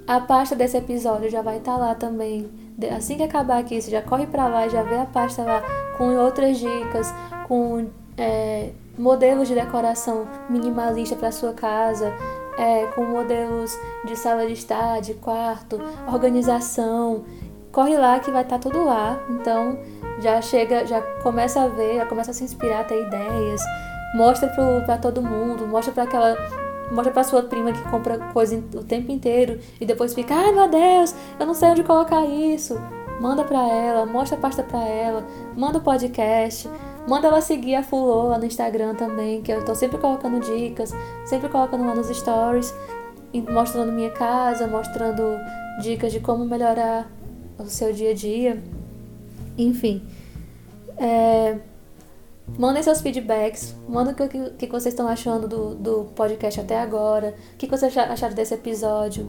A 0.06 0.20
pasta 0.20 0.54
desse 0.54 0.76
episódio 0.76 1.30
já 1.30 1.40
vai 1.40 1.58
estar 1.58 1.74
tá 1.74 1.78
lá 1.78 1.94
também. 1.94 2.50
Assim 2.94 3.16
que 3.16 3.22
acabar 3.22 3.58
aqui, 3.58 3.80
você 3.80 3.90
já 3.90 4.02
corre 4.02 4.26
para 4.26 4.48
lá, 4.48 4.68
já 4.68 4.82
vê 4.82 4.96
a 4.96 5.06
pasta 5.06 5.42
lá 5.42 5.62
com 5.96 6.16
outras 6.16 6.58
dicas, 6.58 7.14
com 7.46 7.86
é, 8.18 8.70
modelos 8.98 9.46
de 9.46 9.54
decoração 9.54 10.26
minimalista 10.50 11.14
para 11.14 11.30
sua 11.30 11.52
casa, 11.52 12.12
é, 12.58 12.86
com 12.88 13.04
modelos 13.04 13.78
de 14.04 14.16
sala 14.16 14.44
de 14.46 14.54
estar, 14.54 15.00
de 15.00 15.14
quarto, 15.14 15.80
organização 16.12 17.24
corre 17.74 17.98
lá 17.98 18.20
que 18.20 18.30
vai 18.30 18.42
estar 18.42 18.58
tá 18.58 18.70
tudo 18.70 18.84
lá. 18.84 19.20
Então 19.28 19.76
já 20.20 20.40
chega, 20.40 20.86
já 20.86 21.00
começa 21.22 21.62
a 21.62 21.68
ver, 21.68 21.96
já 21.96 22.06
começa 22.06 22.30
a 22.30 22.34
se 22.34 22.44
inspirar, 22.44 22.80
a 22.80 22.84
ter 22.84 23.02
ideias. 23.06 23.62
Mostra 24.14 24.48
para 24.86 24.98
todo 24.98 25.22
mundo, 25.22 25.66
mostra 25.66 25.92
para 25.92 26.04
aquela 26.04 26.36
mostra 26.90 27.12
para 27.12 27.24
sua 27.24 27.42
prima 27.42 27.72
que 27.72 27.82
compra 27.90 28.18
coisa 28.32 28.62
o 28.74 28.84
tempo 28.84 29.10
inteiro 29.10 29.58
e 29.80 29.86
depois 29.86 30.14
fica, 30.14 30.34
ai 30.34 30.52
meu 30.52 30.68
Deus, 30.68 31.14
eu 31.40 31.46
não 31.46 31.54
sei 31.54 31.70
onde 31.70 31.82
colocar 31.82 32.24
isso. 32.24 32.78
Manda 33.20 33.44
para 33.44 33.58
ela, 33.58 34.06
mostra 34.06 34.36
a 34.36 34.40
pasta 34.40 34.62
para 34.62 34.84
ela, 34.84 35.24
manda 35.56 35.78
o 35.78 35.80
podcast, 35.80 36.68
manda 37.08 37.28
ela 37.28 37.40
seguir 37.40 37.76
a 37.76 37.82
Fulô 37.82 38.28
lá 38.28 38.38
no 38.38 38.44
Instagram 38.44 38.94
também, 38.94 39.40
que 39.40 39.52
eu 39.52 39.64
tô 39.64 39.74
sempre 39.74 39.98
colocando 39.98 40.40
dicas, 40.40 40.92
sempre 41.24 41.48
colocando 41.48 41.86
lá 41.86 41.94
nos 41.94 42.08
stories, 42.08 42.74
mostrando 43.50 43.92
minha 43.92 44.10
casa, 44.10 44.66
mostrando 44.66 45.22
dicas 45.80 46.12
de 46.12 46.20
como 46.20 46.44
melhorar 46.44 47.08
o 47.58 47.66
seu 47.66 47.92
dia 47.92 48.10
a 48.10 48.14
dia. 48.14 48.62
Enfim. 49.56 50.02
É, 50.96 51.58
mandem 52.58 52.82
seus 52.82 53.00
feedbacks, 53.00 53.74
mandem 53.88 54.14
o 54.14 54.28
que, 54.28 54.50
que, 54.50 54.66
vocês 54.66 54.94
estão 54.94 55.08
achando 55.08 55.48
do, 55.48 55.74
do 55.74 56.04
podcast 56.14 56.60
até 56.60 56.78
agora, 56.78 57.34
o 57.54 57.56
que, 57.56 57.66
que 57.66 57.76
vocês 57.76 57.96
acharam 57.96 58.34
desse 58.34 58.54
episódio, 58.54 59.28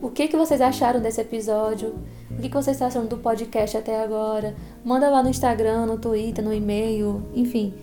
o 0.00 0.10
que, 0.10 0.28
que 0.28 0.36
vocês 0.36 0.60
acharam 0.60 1.00
desse 1.00 1.20
episódio, 1.20 1.94
o 2.30 2.36
que, 2.36 2.48
que 2.48 2.54
vocês 2.54 2.76
estão 2.76 2.88
achando 2.88 3.08
do 3.08 3.18
podcast 3.18 3.76
até 3.76 4.02
agora. 4.02 4.54
Manda 4.84 5.08
lá 5.08 5.22
no 5.22 5.30
Instagram, 5.30 5.86
no 5.86 5.98
Twitter, 5.98 6.44
no 6.44 6.52
e-mail, 6.52 7.22
enfim. 7.34 7.74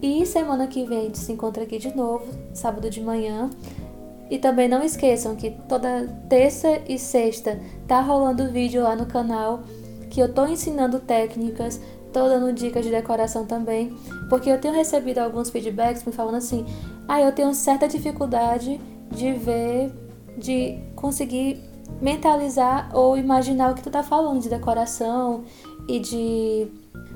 E 0.00 0.26
semana 0.26 0.66
que 0.66 0.84
vem 0.84 0.98
a 0.98 1.02
gente 1.02 1.18
se 1.18 1.32
encontra 1.32 1.62
aqui 1.62 1.78
de 1.78 1.94
novo, 1.94 2.26
sábado 2.52 2.90
de 2.90 3.00
manhã. 3.00 3.50
E 4.30 4.38
também 4.38 4.68
não 4.68 4.82
esqueçam 4.82 5.36
que 5.36 5.50
toda 5.68 6.08
terça 6.28 6.80
e 6.88 6.98
sexta 6.98 7.60
tá 7.86 8.00
rolando 8.00 8.50
vídeo 8.50 8.82
lá 8.82 8.96
no 8.96 9.06
canal 9.06 9.60
que 10.12 10.20
eu 10.20 10.30
tô 10.30 10.44
ensinando 10.44 11.00
técnicas, 11.00 11.80
tô 12.12 12.28
dando 12.28 12.52
dicas 12.52 12.84
de 12.84 12.90
decoração 12.90 13.46
também, 13.46 13.96
porque 14.28 14.50
eu 14.50 14.60
tenho 14.60 14.74
recebido 14.74 15.20
alguns 15.20 15.48
feedbacks 15.48 16.04
me 16.04 16.12
falando 16.12 16.34
assim: 16.34 16.66
"Ah, 17.08 17.22
eu 17.22 17.32
tenho 17.32 17.54
certa 17.54 17.88
dificuldade 17.88 18.78
de 19.10 19.32
ver, 19.32 19.90
de 20.36 20.78
conseguir 20.94 21.58
mentalizar 21.98 22.90
ou 22.92 23.16
imaginar 23.16 23.70
o 23.72 23.74
que 23.74 23.82
tu 23.82 23.90
tá 23.90 24.02
falando 24.02 24.42
de 24.42 24.50
decoração 24.50 25.44
e 25.88 25.98
de 25.98 26.68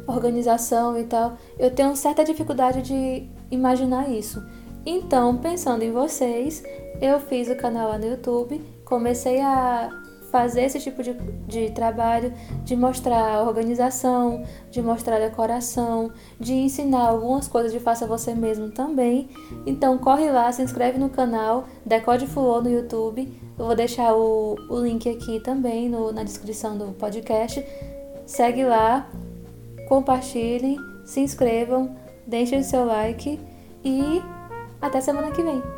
organização 0.07 0.99
e 0.99 1.05
tal. 1.05 1.37
Eu 1.59 1.71
tenho 1.71 1.95
certa 1.95 2.25
dificuldade 2.25 2.81
de 2.81 3.29
imaginar 3.51 4.09
isso. 4.09 4.43
Então, 4.87 5.37
pensando 5.37 5.83
em 5.83 5.93
vocês, 5.93 6.63
eu 7.03 7.21
fiz 7.21 7.51
o 7.51 7.57
canal 7.57 7.91
lá 7.91 7.99
no 7.99 8.07
YouTube, 8.07 8.59
comecei 8.87 9.39
a 9.43 9.91
fazer 10.31 10.63
esse 10.63 10.81
tipo 10.81 11.03
de, 11.03 11.15
de 11.47 11.71
trabalho, 11.71 12.33
de 12.65 12.77
mostrar 12.77 13.43
organização, 13.43 14.45
de 14.71 14.83
mostrar 14.83 15.19
decoração, 15.19 16.13
de 16.39 16.53
ensinar 16.55 17.09
algumas 17.09 17.49
coisas 17.49 17.73
de 17.73 17.81
faça 17.81 18.07
você 18.07 18.35
mesmo 18.35 18.71
também. 18.71 19.29
Então 19.67 19.99
corre 19.99 20.31
lá, 20.31 20.51
se 20.53 20.63
inscreve 20.63 20.99
no 20.99 21.09
canal 21.09 21.65
Decode 21.85 22.27
Fulô 22.27 22.61
no 22.61 22.71
YouTube. 22.71 23.33
Eu 23.59 23.67
vou 23.67 23.75
deixar 23.75 24.15
o, 24.15 24.57
o 24.69 24.81
link 24.81 25.09
aqui 25.09 25.41
também 25.41 25.89
no, 25.89 26.13
na 26.13 26.23
descrição 26.23 26.77
do 26.77 26.93
podcast. 26.93 27.65
Segue 28.27 28.65
lá, 28.65 29.09
compartilhem, 29.89 30.77
se 31.05 31.21
inscrevam, 31.21 31.97
deixem 32.27 32.63
seu 32.63 32.85
like 32.85 33.41
e 33.85 34.21
até 34.81 35.01
semana 35.01 35.31
que 35.31 35.43
vem. 35.43 35.76